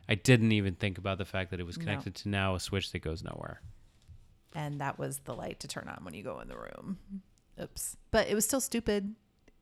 [0.07, 2.91] I didn't even think about the fact that it was connected to now a switch
[2.91, 3.61] that goes nowhere.
[4.53, 6.97] And that was the light to turn on when you go in the room.
[7.61, 7.97] Oops.
[8.11, 9.15] But it was still stupid.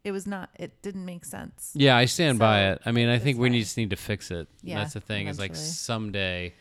[0.03, 1.71] It was not it didn't make sense.
[1.75, 2.81] Yeah, I stand by So, it.
[2.87, 4.47] I mean, I think we just need to fix it.
[4.63, 5.27] Yeah, That's the thing.
[5.27, 5.69] Is like eventually.
[5.73, 6.53] someday,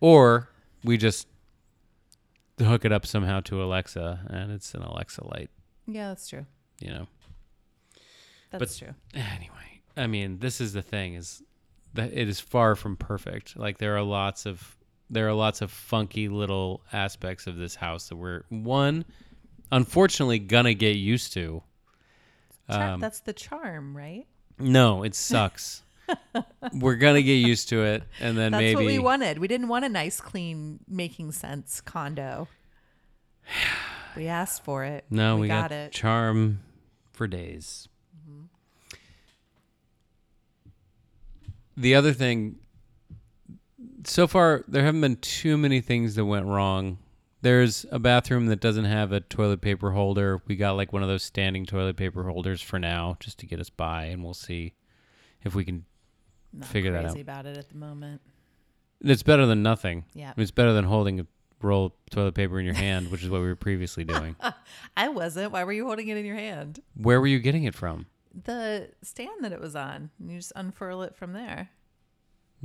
[0.00, 0.48] or
[0.82, 1.26] we just
[2.64, 5.50] hook it up somehow to Alexa, and it's an Alexa light.
[5.86, 6.46] Yeah, that's true.
[6.80, 7.06] You know.
[8.50, 8.94] That's true.
[9.14, 11.42] Anyway, I mean, this is the thing is
[11.94, 13.56] that it is far from perfect.
[13.56, 14.76] Like there are lots of
[15.08, 19.04] there are lots of funky little aspects of this house that we're one
[19.70, 21.62] unfortunately gonna get used to.
[22.70, 24.26] Char- Um, that's the charm, right?
[24.58, 25.82] no, it sucks.
[26.72, 29.38] we're gonna get used to it, and then maybe That's maybe what we wanted.
[29.38, 32.48] We didn't want a nice, clean, making sense condo.
[34.14, 35.06] We asked for it.
[35.08, 35.92] no, we, got, got, it.
[35.92, 36.60] charm
[37.12, 37.88] for days.
[38.28, 38.42] Mm-hmm.
[41.78, 42.56] The other thing,
[44.04, 46.98] so far there haven't been too many things that went wrong.
[47.40, 50.42] There's a bathroom that doesn't have a toilet paper holder.
[50.46, 53.60] We got like one of those standing toilet paper holders for now, just to get
[53.60, 54.74] us by, and we'll see
[55.42, 55.84] if we can.
[56.52, 57.22] Not figure that crazy out.
[57.22, 58.20] about it at the moment.
[59.00, 60.04] It's better than nothing.
[60.14, 60.32] Yeah.
[60.36, 61.26] It's better than holding a
[61.60, 64.36] roll of toilet paper in your hand, which is what we were previously doing.
[64.96, 65.52] I wasn't.
[65.52, 66.80] Why were you holding it in your hand?
[66.94, 68.06] Where were you getting it from?
[68.44, 70.10] The stand that it was on.
[70.24, 71.70] You just unfurl it from there.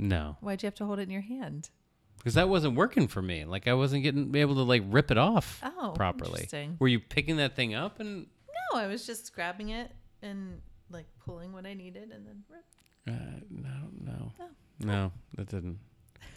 [0.00, 1.70] No, Why'd you have to hold it in your hand?
[2.18, 3.44] because that wasn't working for me.
[3.44, 6.30] Like I wasn't getting able to like rip it off Oh, properly.
[6.32, 6.76] interesting.
[6.80, 8.26] Were you picking that thing up and?
[8.74, 9.90] No, I was just grabbing it
[10.22, 10.60] and
[10.90, 12.64] like pulling what I needed and then rip.
[13.08, 13.70] Uh, no,
[14.04, 14.48] no, Oh.
[14.80, 15.78] no, that didn't.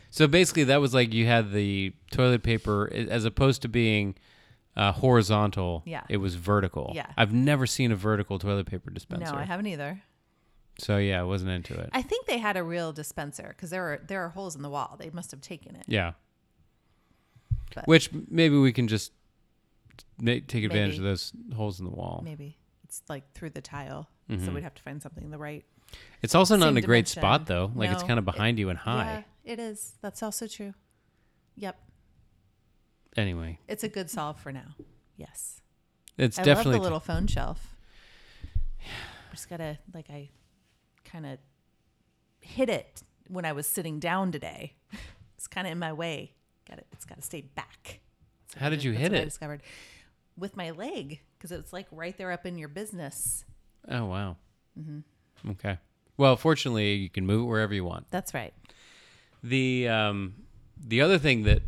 [0.10, 4.16] So basically, that was like you had the toilet paper as opposed to being
[4.76, 5.84] uh, horizontal.
[5.86, 6.04] Yeah.
[6.10, 6.92] it was vertical.
[6.96, 7.08] Yeah.
[7.18, 9.34] I've never seen a vertical toilet paper dispenser.
[9.34, 10.02] No, I haven't either.
[10.80, 11.90] So yeah, I wasn't into it.
[11.94, 14.70] I think they had a real dispenser because there are there are holes in the
[14.70, 14.96] wall.
[15.00, 15.84] They must have taken it.
[15.88, 16.14] yeah.
[17.76, 19.12] But- Which maybe we can just
[20.20, 20.98] ma- take advantage Maybe.
[20.98, 22.22] of those holes in the wall.
[22.24, 24.46] Maybe it's like through the tile, Mm-hmm.
[24.46, 25.66] so we'd have to find something the right.
[26.22, 27.22] It's also not in a great dimension.
[27.22, 27.72] spot though.
[27.76, 29.26] Like it's kind of it- behind you and high.
[29.44, 29.94] Yeah, it is.
[30.02, 30.74] That's also true.
[31.56, 31.78] Yep,
[33.18, 34.76] Anyway, it's a good solve for now.
[35.18, 35.62] Yes.
[36.18, 37.76] It's I definitely love the little phone shelf.
[39.32, 40.30] Just gotta like I
[41.04, 41.40] kind of
[42.42, 44.76] hit it when I was sitting down today.
[45.38, 46.34] It's kind of in my way.
[46.70, 46.88] Got it.
[46.92, 48.02] It's got to stay back.
[48.58, 49.26] How did you hit what I it?
[49.26, 49.64] discovered
[50.38, 53.44] with my leg because it's like right there up in your business.
[53.90, 54.38] Oh wow.
[54.80, 55.50] Mm-hmm.
[55.50, 55.80] Okay.
[56.22, 58.06] Well, fortunately, you can move it wherever you want.
[58.12, 58.54] That's right.
[59.42, 60.36] The um,
[60.78, 61.64] the other thing that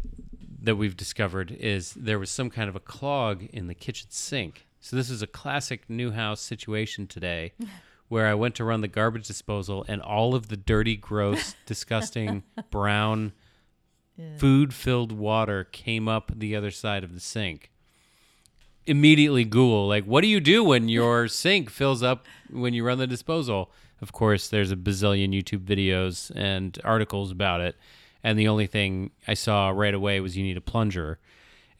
[0.62, 4.68] that we've discovered is there was some kind of a clog in the kitchen sink.
[4.80, 7.54] So this is a classic new house situation today,
[8.10, 12.43] where I went to run the garbage disposal and all of the dirty, gross, disgusting
[12.70, 13.34] brown
[14.38, 17.72] food-filled water came up the other side of the sink.
[18.86, 22.99] Immediately Google like, what do you do when your sink fills up when you run
[22.99, 23.72] the disposal?
[24.04, 27.78] Of course, there's a bazillion YouTube videos and articles about it.
[28.22, 31.20] And the only thing I saw right away was you need a plunger.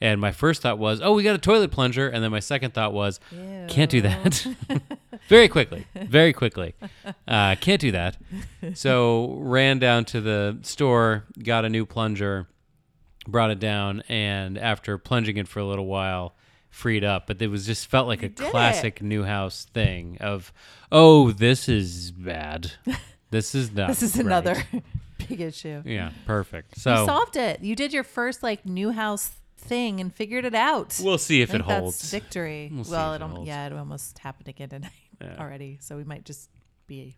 [0.00, 2.08] And my first thought was, oh, we got a toilet plunger.
[2.08, 3.20] And then my second thought was,
[3.68, 4.46] can't do that.
[5.28, 6.74] very quickly, very quickly.
[7.28, 8.16] Uh, can't do that.
[8.72, 12.48] So ran down to the store, got a new plunger,
[13.28, 16.34] brought it down, and after plunging it for a little while,
[16.74, 17.26] freed up.
[17.26, 18.36] But it was just felt like a it.
[18.36, 20.52] classic new house thing of,
[20.92, 22.72] oh, this is bad.
[23.30, 23.88] This is not.
[23.88, 24.62] This is right." another
[25.28, 25.82] big issue.
[25.84, 26.78] Yeah, perfect.
[26.78, 27.62] So you solved it.
[27.62, 31.00] You did your first like new house thing and figured it out.
[31.02, 32.12] we'll see if it holds.
[32.12, 32.70] victory.
[32.72, 35.34] We'll it, it al- yeah, it almost happened again tonight Yeah.
[35.40, 35.78] already.
[35.80, 36.48] So we might just
[36.86, 37.16] be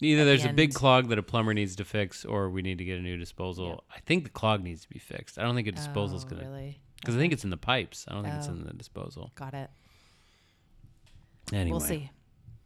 [0.00, 2.78] Either there's the a big clog that a plumber needs to fix, or we need
[2.78, 3.82] to get a new disposal.
[3.92, 5.36] I think the clog needs to be fixed.
[5.36, 8.04] I don't think a disposal's oh, gonna really because I think it's in the pipes.
[8.08, 8.52] I don't think it's Oh.
[8.52, 9.32] in the disposal.
[9.34, 9.70] got it.
[11.52, 12.10] Anyway, We'll see.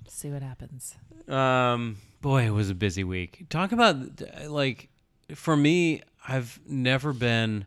[0.08, 0.96] See what happens.
[1.28, 3.46] Um, boy, it was a busy week.
[3.50, 3.96] Talk about
[4.48, 4.88] like
[5.34, 7.66] for me, I've never been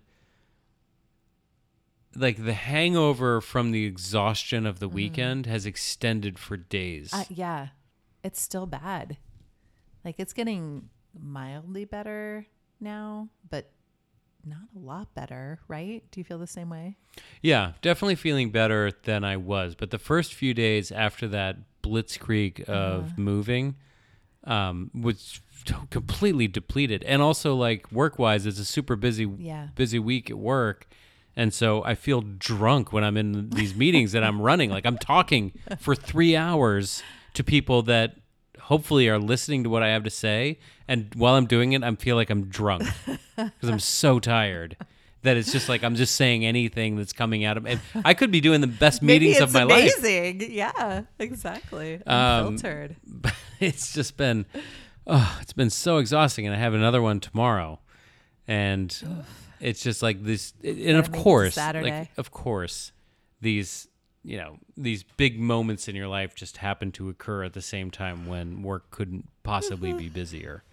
[2.16, 7.12] like the hangover from the exhaustion of the weekend has extended for days.
[7.14, 7.70] Uh, yeah,
[8.24, 9.18] it's still bad.
[10.06, 10.90] Like it's getting
[11.20, 12.46] mildly better
[12.80, 13.72] now, but
[14.46, 16.04] not a lot better, right?
[16.12, 16.96] Do you feel the same way?
[17.42, 19.76] Yeah, definitely feeling better than I was.
[19.76, 23.76] But the first few days after that blitzkrieg of moving
[24.46, 25.40] um, was
[25.90, 27.04] completely depleted.
[27.04, 29.68] And also, like work wise, it's a super busy, Yeah.
[29.76, 30.88] busy week at work.
[31.36, 34.70] And so I feel drunk when I'm in these meetings that I'm running.
[34.70, 37.02] Like I'm talking for three hours
[37.34, 38.18] to people that
[38.64, 40.60] hopefully are listening to what I have to say.
[40.88, 42.84] And while I'm doing it, I feel like I'm drunk
[43.36, 44.78] because I'm so tired
[45.24, 47.80] that it's just like I'm just saying anything that's coming out of me.
[48.04, 49.92] I could be doing the best meetings of my life.
[49.98, 50.52] amazing.
[50.52, 51.96] Yeah, exactly.
[52.06, 52.96] Um, Unfiltered.
[53.06, 54.46] But it's just been,
[55.08, 56.46] oh, it's been so exhausting.
[56.46, 57.80] And I have another one tomorrow.
[58.48, 59.26] And
[59.62, 60.54] it's just like this.
[60.64, 62.00] And of make it to course, Saturday.
[62.00, 62.92] like, of course,
[63.40, 63.88] these,
[64.24, 67.92] you know, these big moments in your life just happen to occur at the same
[67.92, 69.98] time when work couldn't possibly mm-hmm.
[70.00, 70.64] be busier.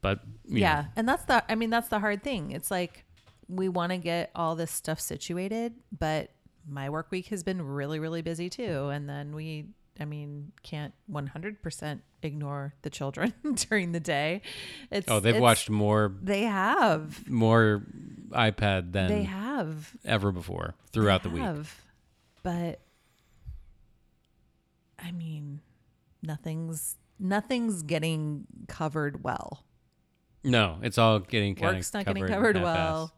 [0.00, 2.50] But, yeah know, and that's the i mean that's the hard thing.
[2.50, 3.04] It's like
[3.48, 6.30] we want to get all this stuff situated but
[6.66, 9.66] my work week has been really really busy too and then we
[10.00, 13.34] i mean can't 100% ignore the children
[13.68, 14.42] during the day.
[14.90, 17.28] It's oh, they've it's- watched more, they have.
[17.28, 17.82] more
[18.30, 19.92] iPad than they have.
[20.04, 21.42] ever before throughout the week.
[22.42, 22.80] But
[24.98, 25.60] i mean
[26.22, 29.64] nothing's nothing's getting covered well
[30.44, 33.12] No, it's all getting kind Work's not covered getting covered well.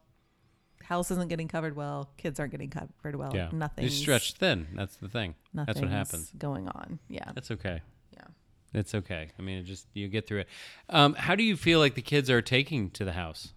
[0.83, 2.11] House isn't getting covered well.
[2.15, 3.31] Kids aren't getting covered well.
[3.33, 3.85] Yeah, Nothing.
[3.85, 4.67] You stretch thin.
[4.75, 5.33] That's the thing.
[5.51, 6.31] That's what happens.
[6.37, 6.99] Going on.
[7.09, 7.31] Yeah.
[7.33, 7.81] That's okay.
[8.13, 8.27] Yeah.
[8.71, 9.31] It's okay.
[9.39, 10.47] I mean, it just you get through it.
[10.89, 13.53] Um, how do you feel like the kids are taking to the house?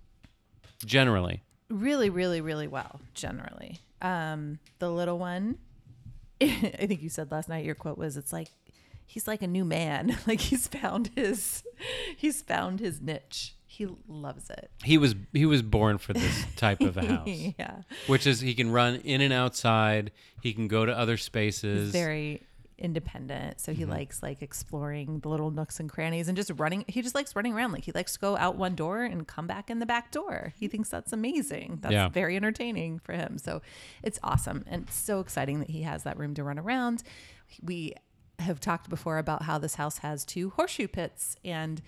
[0.87, 3.03] Generally, Really, really, really well.
[3.13, 5.59] Generally, um, the little one.
[6.41, 7.65] I think you said last night.
[7.65, 8.49] Your quote was, "It's like
[9.09, 10.17] he's like a new man.
[10.27, 11.65] like he's found his,
[12.17, 13.55] he's found his niche.
[13.67, 14.71] He loves it.
[14.83, 17.83] he was he was born for this type of a house, yeah.
[18.07, 20.11] which is he can run in and outside.
[20.43, 21.87] He can go to other spaces.
[21.87, 22.43] He's very
[22.79, 23.61] independent.
[23.61, 23.91] So he Mm-hmm.
[23.93, 27.53] likes like exploring the little nooks and crannies and just running he just likes running
[27.55, 27.73] around.
[27.73, 30.53] Like he likes to go out one door and come back in the back door.
[30.59, 31.79] He thinks that's amazing.
[31.83, 32.09] That's Yeah.
[32.09, 33.39] very entertaining for him.
[33.39, 33.61] So
[34.03, 37.03] it's awesome and it's so exciting that he has that room to run around.
[37.63, 37.95] We
[38.39, 41.83] have talked before about how this house has two horseshoe pits and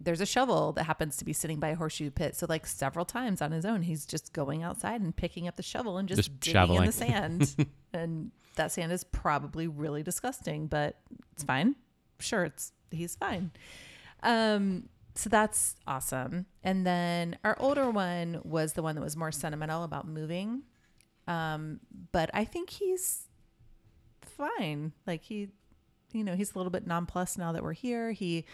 [0.00, 2.34] there's a shovel that happens to be sitting by a horseshoe pit.
[2.34, 5.62] So like several times on his own, he's just going outside and picking up the
[5.62, 6.86] shovel and just, Just digging in shoveling.
[6.86, 7.66] the sand.
[7.92, 10.96] and that sand is probably really disgusting, but
[11.32, 11.76] it's fine.
[12.18, 13.50] Sure, it's he's fine.
[14.22, 16.46] Um, so that's awesome.
[16.64, 20.62] And then our older one was the one that was more sentimental about moving.
[21.28, 21.80] Um,
[22.12, 23.26] but I think he's
[24.22, 24.92] fine.
[25.06, 25.48] Like he,
[26.12, 28.12] you know, he's a little bit nonplussed now that we're here.
[28.12, 28.44] He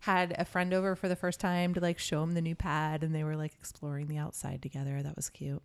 [0.00, 3.02] had a friend over for the first time to like show him the new pad,
[3.02, 5.02] and they were like exploring the outside together.
[5.02, 5.62] That was cute.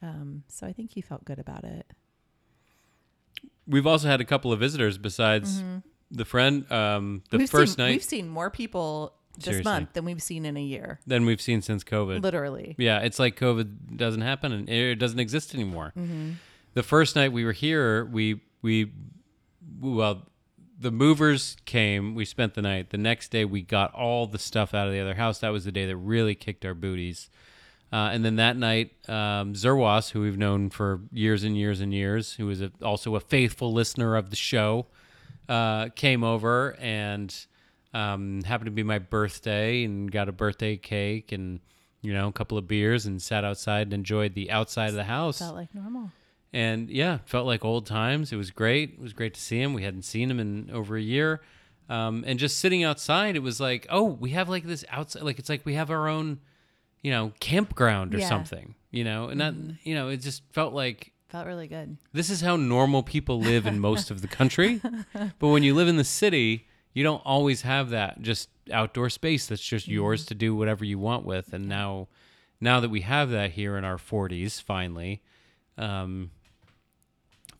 [0.00, 1.86] Um, so I think he felt good about it.
[3.66, 5.62] We've also had a couple of visitors besides
[6.10, 6.70] the friend.
[6.70, 7.42] Um, the Mm-hmm.
[7.42, 9.64] we've 1st seen, night we've seen more people this Seriously.
[9.72, 11.00] month than we've seen in a year.
[11.06, 12.22] than we've seen since COVID.
[12.22, 12.74] Literally.
[12.78, 15.92] Yeah, it's like COVID doesn't happen and it doesn't exist anymore.
[15.96, 16.32] Mm-hmm.
[16.74, 18.90] The first night we were here, we we
[19.80, 20.26] well,
[20.82, 22.14] the movers came.
[22.14, 22.90] We spent the night.
[22.90, 25.38] The next day, we got all the stuff out of the other house.
[25.38, 27.30] That was the day that really kicked our booties.
[27.92, 31.94] Uh, and then that night, um, Zerwas, who we've known for years and years and
[31.94, 34.86] years, who is a, also a faithful listener of the show,
[35.48, 37.46] uh, came over and
[37.94, 41.60] um, happened to be my birthday and got a birthday cake and
[42.00, 45.04] you know a couple of beers and sat outside and enjoyed the outside of the
[45.04, 45.38] house.
[45.38, 46.10] Felt like normal.
[46.52, 48.32] And yeah, felt like old times.
[48.32, 48.90] It was great.
[48.94, 49.72] It was great to see him.
[49.72, 51.40] We hadn't seen him in over a year.
[51.88, 55.38] Um, and just sitting outside, it was like, oh, we have like this outside, like
[55.38, 56.40] it's like we have our own,
[57.02, 58.28] you know, campground or Yeah.
[58.28, 61.96] something, you know, and that, you know, it just felt like Felt really good.
[62.12, 64.80] this is how normal people live in most of the country.
[65.38, 69.46] but when you live in the city, you don't always have that just outdoor space
[69.46, 71.52] that's just yours to do whatever you want with.
[71.52, 72.08] And now,
[72.60, 75.20] now that we have that here in our 40s, finally,
[75.76, 76.30] um,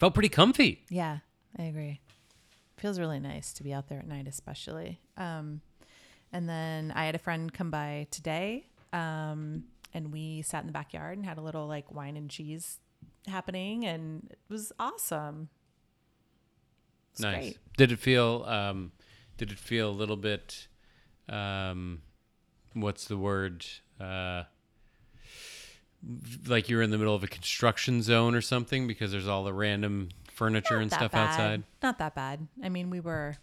[0.03, 0.85] felt pretty comfy.
[0.89, 1.19] Yeah,
[1.57, 2.01] I agree.
[2.77, 4.99] Feels really nice to be out there at night, especially.
[5.17, 5.61] Um,
[6.33, 9.63] and then I had a friend come by today, um,
[9.95, 12.81] and we sat in the backyard and had a little like wine and cheese
[13.29, 15.51] happening, and it was awesome.
[17.13, 17.37] It's nice.
[17.37, 17.59] great.
[17.77, 18.45] Did it feel?
[18.49, 18.91] Um,
[19.37, 20.67] did it feel a little bit?
[21.29, 22.03] Um,
[22.73, 23.65] what's the word?
[24.01, 24.43] Uh,
[26.47, 29.53] like you're in the middle of a construction zone or something because there's all the
[29.53, 31.29] random furniture and Not that stuff bad.
[31.31, 31.63] outside.
[31.83, 32.49] Not that bad.
[32.63, 33.37] I mean, we were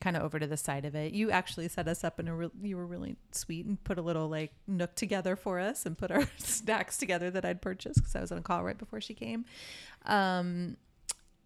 [0.00, 1.12] kind of over to the side of it.
[1.14, 4.02] You actually set us up in a real, you were really sweet and put a
[4.02, 8.16] little like nook together for us and put our snacks together that I'd purchased because
[8.16, 9.44] I was on a call right before she came.
[10.04, 10.76] Um,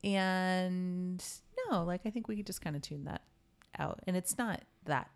[0.02, 1.22] and
[1.70, 3.22] no, like I think we could just kind of tune that
[3.78, 5.10] out, and it's not that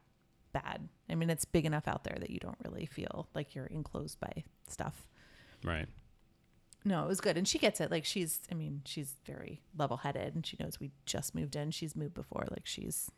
[0.52, 0.88] bad.
[1.08, 4.20] I mean, it's big enough out there that you don't really feel like you're enclosed
[4.20, 5.06] by stuff.
[5.64, 5.86] Right.
[6.84, 7.36] No, it was good.
[7.36, 7.90] And she gets it.
[7.90, 11.70] Like she's I mean, she's very level headed and she knows we just moved in.
[11.70, 12.46] She's moved before.
[12.50, 13.10] Like she's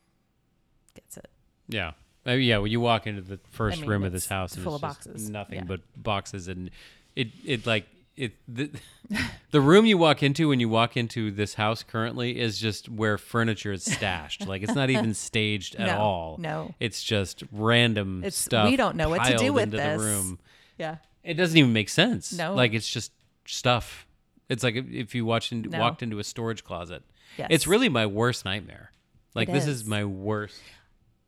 [0.95, 1.29] gets it.
[1.69, 1.93] Yeah.
[2.27, 4.65] Uh, yeah, when you walk into the first I mean, room of this house, and
[4.65, 5.29] full of boxes.
[5.29, 5.65] nothing Yeah.
[5.65, 6.71] but boxes, and
[7.15, 7.87] it it like
[8.17, 8.71] it the,
[9.51, 13.19] the room you walk into when you walk into this house currently is just where
[13.19, 14.47] furniture is stashed.
[14.47, 16.37] like it's not even staged at No, all.
[16.39, 16.75] no.
[16.81, 18.71] it's just random It's- stuff.
[18.71, 20.01] we don't know what to do with this.
[20.01, 20.39] The room.
[20.79, 20.97] Yeah.
[21.25, 22.33] It doesn't even make sense.
[22.33, 22.55] No.
[22.55, 23.13] like it's just
[23.47, 24.07] stuff.
[24.49, 25.81] It's like if, if you watched into, No.
[25.81, 27.03] walked into a storage closet.
[27.39, 27.49] Yes.
[27.51, 28.93] It's really my worst nightmare.
[29.35, 29.85] Like It this is is.
[29.87, 30.61] my worst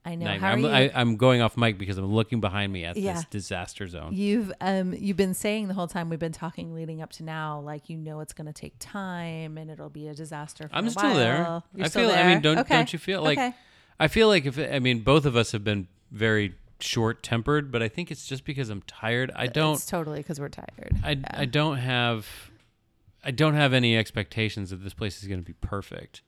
[0.04, 0.26] I know.
[0.26, 0.38] nightmare.
[0.40, 0.68] How are I'm, you?
[0.68, 3.14] I, I'm going off mic because I'm looking behind me at Yeah.
[3.14, 4.12] this disaster zone.
[4.14, 7.58] You've um you've been saying the whole time we've been talking leading up to now,
[7.60, 10.68] like you know it's going to take time and it'll be a disaster.
[10.68, 11.62] For I'm a still there.
[11.74, 12.18] You're I still feel.
[12.18, 12.76] I mean, don't Okay.
[12.76, 13.38] don't you feel like?
[13.38, 13.54] Okay.
[13.98, 17.82] I feel like if I mean both of us have been very short tempered, but
[17.82, 19.30] I think it's just because I'm tired.
[19.34, 19.74] I don't.
[19.74, 20.96] It's totally because we're tired.
[21.02, 21.24] I Yeah.
[21.30, 22.26] I don't have.
[23.24, 26.22] I don't have any expectations that this place is going to be perfect.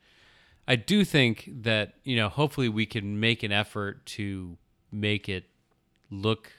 [0.66, 4.56] I do think that you know, hopefully, we can make an effort to
[4.90, 5.44] make it
[6.10, 6.52] look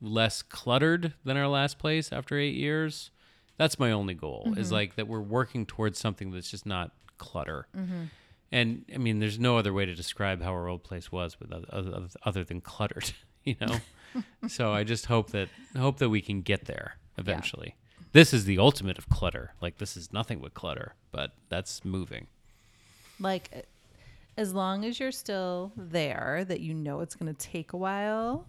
[0.00, 3.10] less cluttered than our last place after eight years.
[3.56, 4.46] That's my only goal.
[4.48, 4.60] Mm-hmm.
[4.60, 7.66] Is like that we're working towards something that's just not clutter.
[7.76, 8.04] Mm-hmm.
[8.52, 11.52] And I mean, there's no other way to describe how our old place was, with
[11.52, 13.12] other, other, than cluttered.
[13.42, 13.76] You know.
[14.48, 17.74] so I just hope that hope that we can get there eventually.
[18.12, 19.54] This is the ultimate of clutter.
[19.62, 22.26] Like this is nothing but clutter, but that's moving.
[23.18, 23.60] like uh,
[24.36, 28.46] as long as you're still there that you know it's going to take a while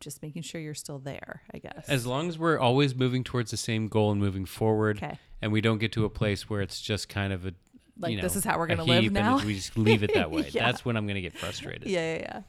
[0.00, 3.50] just making sure you're still there i guess As long as we're always moving towards
[3.50, 5.18] the same goal and moving forward, Okay.
[5.40, 7.54] and we don't get to a place where it's just kind of a
[7.98, 9.38] Like, you know, this is how we're gonna live now?
[9.38, 10.48] we just leave it that way.
[10.50, 10.66] Yeah.
[10.66, 11.88] That's when I'm going to get frustrated.
[11.88, 12.42] yeah yeah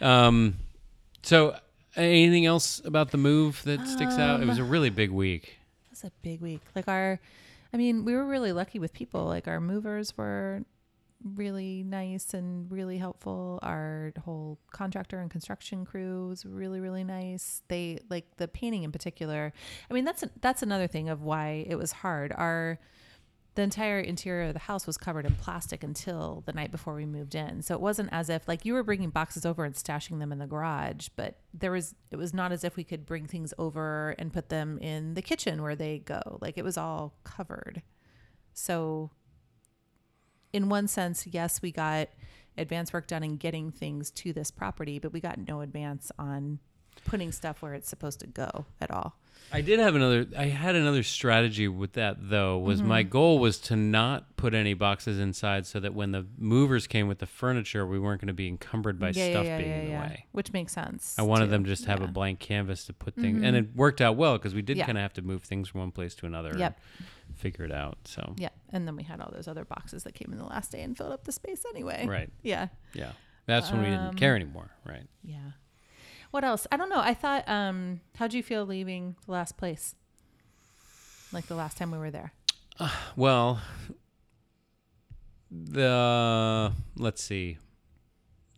[0.00, 0.56] yeah Um,
[1.22, 1.56] so
[1.96, 4.40] anything else about the move that sticks out?
[4.42, 5.56] It was a really big week.
[5.86, 7.18] it was a big week like our
[7.72, 10.62] i mean we were really lucky with people like our movers were
[11.34, 17.62] really nice and really helpful our whole contractor and construction crew was really really nice
[17.68, 19.52] they like the painting in particular
[19.90, 22.78] i mean that's that's another thing of why it was hard our
[23.56, 27.06] the entire interior of the house was covered in plastic until the night before we
[27.06, 27.62] moved in.
[27.62, 30.38] So it wasn't as if like you were bringing boxes over and stashing them in
[30.38, 34.14] the garage, but there was it was not as if we could bring things over
[34.18, 36.38] and put them in the kitchen where they go.
[36.42, 37.80] Like it was all covered.
[38.52, 39.10] So
[40.52, 42.08] in one sense, yes, we got
[42.58, 46.58] advance work done in getting things to this property, but we got no advance on
[47.06, 49.18] putting stuff where it's supposed to go at all.
[49.52, 50.26] I did have another.
[50.36, 52.58] I had another strategy with that though.
[52.58, 53.10] Was my Mm-hmm.
[53.10, 57.18] goal was to not put any boxes inside, so that when the movers came with
[57.20, 60.26] the furniture, we weren't going to be encumbered by stuff being in the way.
[60.32, 61.14] Which makes sense.
[61.18, 61.50] I wanted too.
[61.52, 64.36] them to just have a blank canvas to put things, and it worked out well
[64.36, 64.86] because we did Yeah.
[64.86, 66.52] kind of have to move things from one place to another.
[66.56, 66.80] Yep.
[67.28, 67.98] And figure it out.
[68.04, 68.48] So Yeah.
[68.72, 70.96] And then we had all those other boxes that came in the last day and
[70.96, 72.04] filled up the space anyway.
[72.06, 72.68] right, Yeah.
[72.94, 73.12] yeah,
[73.46, 74.70] that's when we didn't care anymore.
[74.84, 75.06] Right.
[75.24, 75.38] Yeah.
[76.36, 76.66] What else?
[76.70, 77.00] I don't know.
[77.00, 79.94] I thought, um, how'd you feel leaving the last place?
[81.32, 82.34] Like the last time we were there.
[83.16, 83.62] Well,
[85.50, 87.56] the let's see.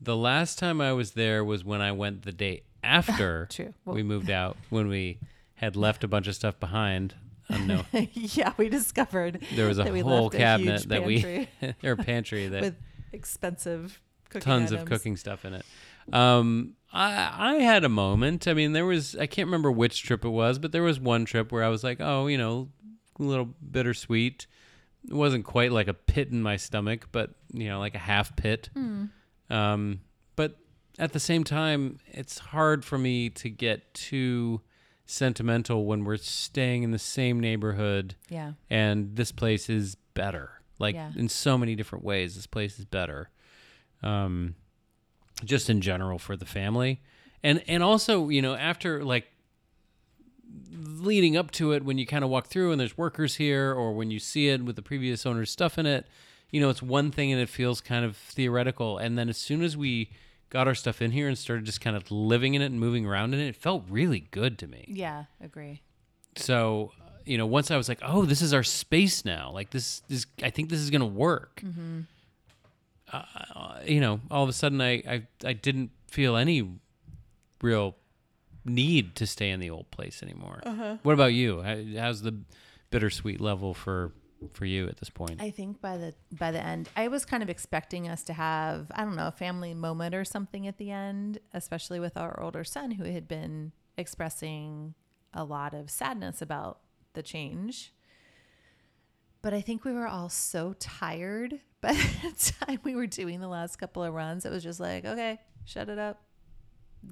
[0.01, 3.49] The last time I was there was when I went the day after
[3.85, 5.21] Well- we moved out when we
[5.55, 7.15] had left a bunch of stuff behind.
[7.49, 7.85] Unknown.
[8.13, 12.49] yeah, we discovered There was a whole left a cabinet that pantry we or pantry
[12.49, 12.77] that with
[13.13, 14.01] expensive
[14.31, 15.65] cooking tons of cooking stuff in it.
[16.13, 18.49] Um, I I had a moment.
[18.49, 21.25] I mean, there was I can't remember which trip it was, but there was one
[21.25, 22.69] trip where I was like, oh, you know,
[23.19, 24.47] a little bittersweet.
[25.07, 28.35] It wasn't quite like a pit in my stomach, but you know, like a half
[28.37, 28.71] pit.
[29.51, 30.01] Um,
[30.37, 30.59] but
[30.99, 34.61] at the same time, it's hard for me to get too
[35.07, 38.53] sentimental when we're staying in the same neighborhood Yeah.
[38.69, 40.61] and this place is better.
[40.79, 41.13] Like Yeah.
[41.17, 43.31] in so many different ways, this place is better.
[44.03, 44.55] Um,
[45.45, 47.01] just in general for the family,
[47.43, 49.27] and and also you know after like
[50.73, 53.93] leading up to it, when you kind of walk through and there's workers here, or
[53.95, 56.07] when you see it with the previous owner's stuff in it,
[56.51, 59.63] you know it's one thing and it feels kind of theoretical, and then as soon
[59.63, 60.11] as we
[60.51, 63.05] got our stuff in here and started just kind of living in it and moving
[63.07, 64.85] around in it, it felt really good to me.
[64.89, 65.25] Yeah.
[65.43, 65.83] Agree.
[66.37, 66.93] so
[67.27, 69.51] you know once i was like oh this is our space now.
[69.53, 72.01] Like this this i think this is gonna work mm-hmm.
[73.13, 76.69] Uh, you know all of a sudden I, I i didn't feel any
[77.63, 77.97] real
[78.65, 80.61] need to stay in the old place anymore.
[81.03, 81.63] What about you?
[81.63, 82.39] How, how's the
[82.91, 84.13] bittersweet level for
[84.53, 85.41] for you at this point?
[85.43, 88.91] I think by the by the end, I was kind of expecting us to have
[88.95, 92.65] I don't know a family moment or something at the end, especially with our older
[92.65, 94.95] son who had been expressing
[95.35, 96.81] a lot of sadness about
[97.15, 97.93] the change.
[99.41, 103.49] But I think we were all so tired by the time we were doing the
[103.49, 104.45] last couple of runs.
[104.45, 106.21] It was just like, okay, shut it up,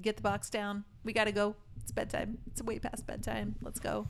[0.01, 0.83] get the box down.
[1.03, 1.55] We got to go.
[1.81, 2.39] It's bedtime.
[2.47, 3.55] It's way past bedtime.
[3.61, 4.07] Let's go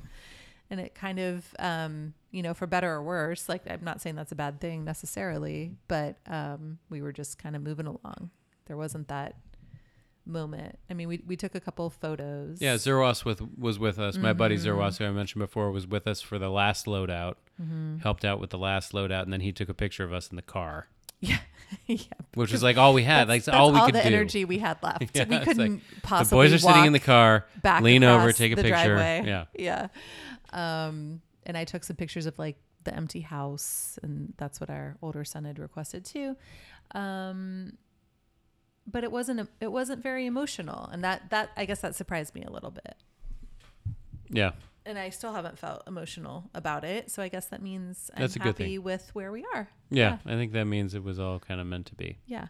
[0.69, 4.15] and it kind of um, you know for better or worse like i'm not saying
[4.15, 8.29] that's a bad thing necessarily but um, we were just kind of moving along
[8.65, 9.35] there wasn't that
[10.27, 10.77] moment.
[10.89, 12.61] I mean we, we took a couple photos.
[12.61, 14.17] Yeah zerwas with was with us.
[14.17, 17.35] My buddy zerwas who i mentioned before was with us for the last loadout.
[18.01, 20.35] Helped out with the last loadout and then he took a picture of us in
[20.35, 20.87] the car.
[21.19, 21.39] Yeah.
[21.87, 21.97] Yeah.
[22.35, 23.27] Which was like all we had.
[23.27, 24.07] Like that's all we could the do.
[24.07, 25.03] energy we had left.
[25.15, 28.51] Yeah, we couldn't the possibly boys are sitting in the car back lean over take
[28.53, 28.69] a picture.
[28.69, 29.23] driveway.
[29.25, 29.45] yeah.
[29.57, 29.87] Yeah.
[30.53, 34.95] Um and i took some pictures of like the empty house and that's what our
[35.01, 36.37] older son had requested too.
[36.93, 37.73] Um
[38.87, 40.89] but it wasn't a, it wasn't very emotional.
[40.91, 42.95] And that that i guess that surprised me a little bit.
[44.29, 44.51] Yeah.
[44.85, 47.11] And i still haven't felt emotional about it.
[47.11, 48.83] So i guess that means i'm That's a good happy thing.
[48.83, 49.69] with where we are.
[49.89, 52.17] Yeah i think that means it was all kind of meant to be.
[52.25, 52.47] Yeah.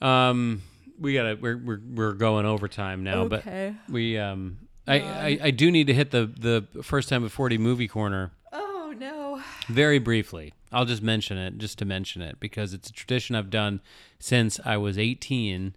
[0.00, 0.62] Um
[0.98, 3.74] we gotta we're we're, we're going overtime now okay.
[3.86, 7.30] but we um I, I i do need to hit the the first time at
[7.30, 9.42] 40 movie corner oh no.
[9.68, 13.50] very briefly i'll just mention it just to mention it because it's a tradition i've
[13.50, 13.80] done
[14.18, 15.74] since i was 18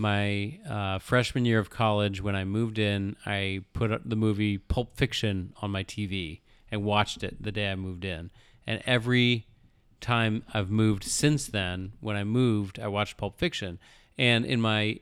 [0.00, 4.96] my uh, freshman year of college when i moved in i put the movie pulp
[4.96, 6.40] fiction on my tv
[6.70, 8.30] and watched it the day i moved in.
[8.66, 9.46] And every
[10.00, 13.78] time i've moved since then when i moved i watched pulp fiction.
[14.16, 15.00] And in my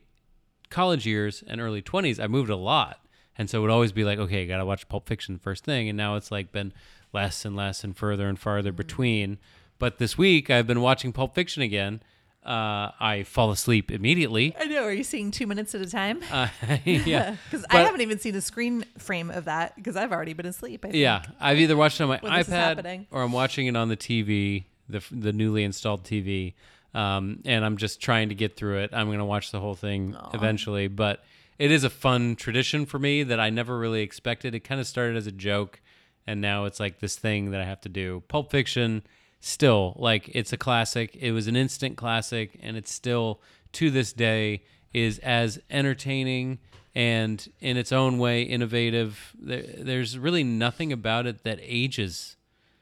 [0.69, 3.01] college years and early 20s i moved a lot.
[3.39, 5.89] And so it would always be like okay I gotta watch pulp fiction first thing.
[5.89, 6.73] And now it's like been
[7.17, 9.39] less and less and further and farther between.
[9.79, 12.03] But this week i've been watching pulp fiction again.
[12.45, 14.55] Uh, i fall asleep immediately.
[14.61, 14.85] I know.
[14.85, 16.23] Are you seeing two minutes at a time?
[16.31, 16.49] Uh,
[16.85, 17.37] yeah.
[17.51, 20.85] Because i haven't even seen a screen frame of that because i've already been asleep
[20.85, 21.01] I think.
[21.01, 24.65] yeah i've either watched it on my iPad or i'm watching it on the tv
[24.89, 26.55] the, the newly installed tv
[26.95, 28.91] um, and i'm just trying to get through it.
[28.93, 30.87] I'm going to watch the whole thing eventually.
[30.89, 31.25] But
[31.59, 34.55] it is a fun tradition for me that i never really expected.
[34.55, 35.81] It kind of started as a joke
[36.27, 38.23] and now it's like this thing that i have to do.
[38.29, 39.03] Pulp fiction
[39.41, 41.17] still like it's a classic.
[41.17, 43.41] It was an instant classic and it's still
[43.73, 44.63] to this day
[44.93, 46.59] is as entertaining
[46.95, 49.35] and in its own way innovative.
[49.39, 52.37] There, there's really nothing about it that ages.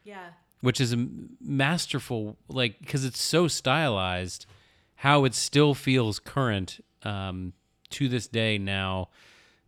[0.04, 0.28] Yeah.
[0.60, 1.08] Which is a
[1.40, 4.46] masterful, like because it's so stylized,
[4.94, 7.52] how it still feels current um,
[7.90, 8.56] to this day.
[8.56, 9.08] Now,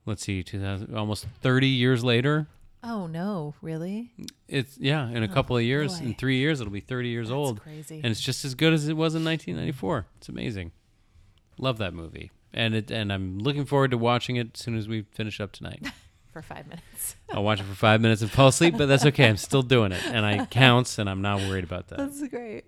[0.06, 2.46] let's see, 2000, almost thirty years later.
[2.82, 4.12] Oh no, really?
[4.48, 6.04] It's yeah, in a couple of years, Oh, boy.
[6.06, 7.96] in three years, it'll be thirty years That's old, crazy.
[7.96, 10.06] and it's just as good as it was in 1994.
[10.18, 10.72] It's amazing.
[11.58, 14.86] Love that movie, and it and I'm looking forward to watching it as soon as
[14.88, 15.86] we finish up tonight.
[16.32, 17.16] For five minutes.
[17.32, 19.26] I'll watch it for five minutes and fall asleep, but that's okay.
[19.26, 21.96] I'm still doing it, and I counts, and I'm not worried about that.
[21.96, 22.64] That's great.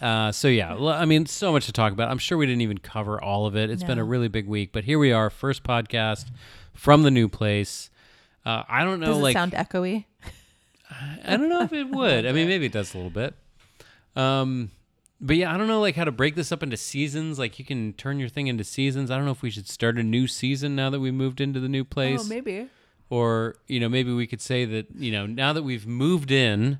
[0.00, 2.10] Uh, so yeah, I mean, so much to talk about.
[2.10, 3.70] I'm sure we didn't even cover all of it.
[3.70, 6.26] It's been a really big week, but here we are, first podcast
[6.74, 7.88] from the new place.
[8.46, 10.04] Uh, I don't know, Does like sound echoey?
[11.26, 12.24] I don't know if it would.
[12.26, 13.34] I mean, maybe it does a little bit.
[14.14, 14.70] Um,
[15.20, 17.38] but yeah, I don't know like how to break this up into seasons.
[17.38, 19.10] Like you can turn your thing into seasons.
[19.10, 21.58] I don't know if we should start a new season now that we moved into
[21.58, 22.68] the new place, Oh, maybe.
[23.10, 26.78] or you know, maybe we could say that you know now that we've moved in,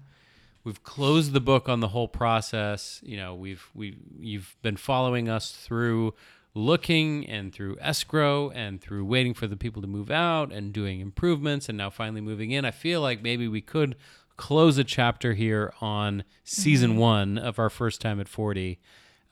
[0.65, 3.01] we've closed the book on the whole process.
[3.05, 6.15] You know, we've we you've been following us through
[6.57, 11.01] looking and through escrow and through waiting for the people to move out and doing
[11.01, 12.65] improvements and now finally moving in.
[12.65, 13.95] I feel like maybe we could
[14.39, 18.79] close a chapter here on season one of our first time at 40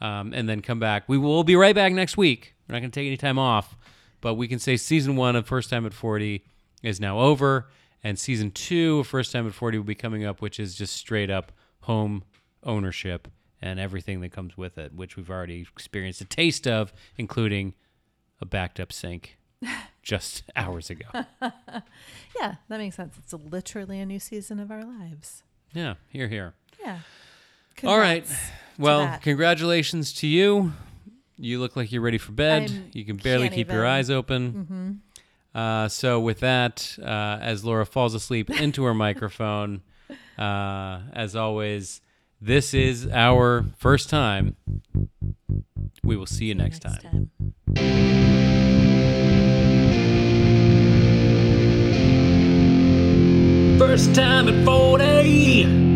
[0.01, 1.05] um, and then come back.
[1.09, 2.55] We will be right back next week.
[2.69, 3.77] We're not going to take any time off,
[4.21, 6.45] but we can say season one of First Time at 40
[6.83, 7.71] is now over,
[8.03, 10.95] and season two of First Time at 40 will be coming up, which is just
[10.95, 12.23] straight up home
[12.63, 13.29] ownership
[13.65, 17.73] and everything that comes with it, which we've already experienced a taste of, including
[18.39, 19.39] a backed up sink
[20.03, 21.07] just hours ago.
[22.41, 23.15] Yeah, that makes sense.
[23.17, 25.45] It's literally a new season of our lives.
[25.73, 26.55] Yeah, here, here.
[26.81, 26.99] Yeah.
[27.85, 28.27] All right.
[28.77, 29.23] Well, that.
[29.23, 30.73] congratulations to you.
[31.39, 32.71] You look like you're ready for bed.
[32.73, 35.01] I'm- you can barely keep your eyes open.
[35.55, 39.83] Uh, so, with that, uh, as Laura falls asleep into her microphone,
[40.37, 42.01] uh, as always,
[42.45, 44.55] this is our first time.
[46.03, 47.31] We will see you next, time.
[53.79, 55.94] First time at 40.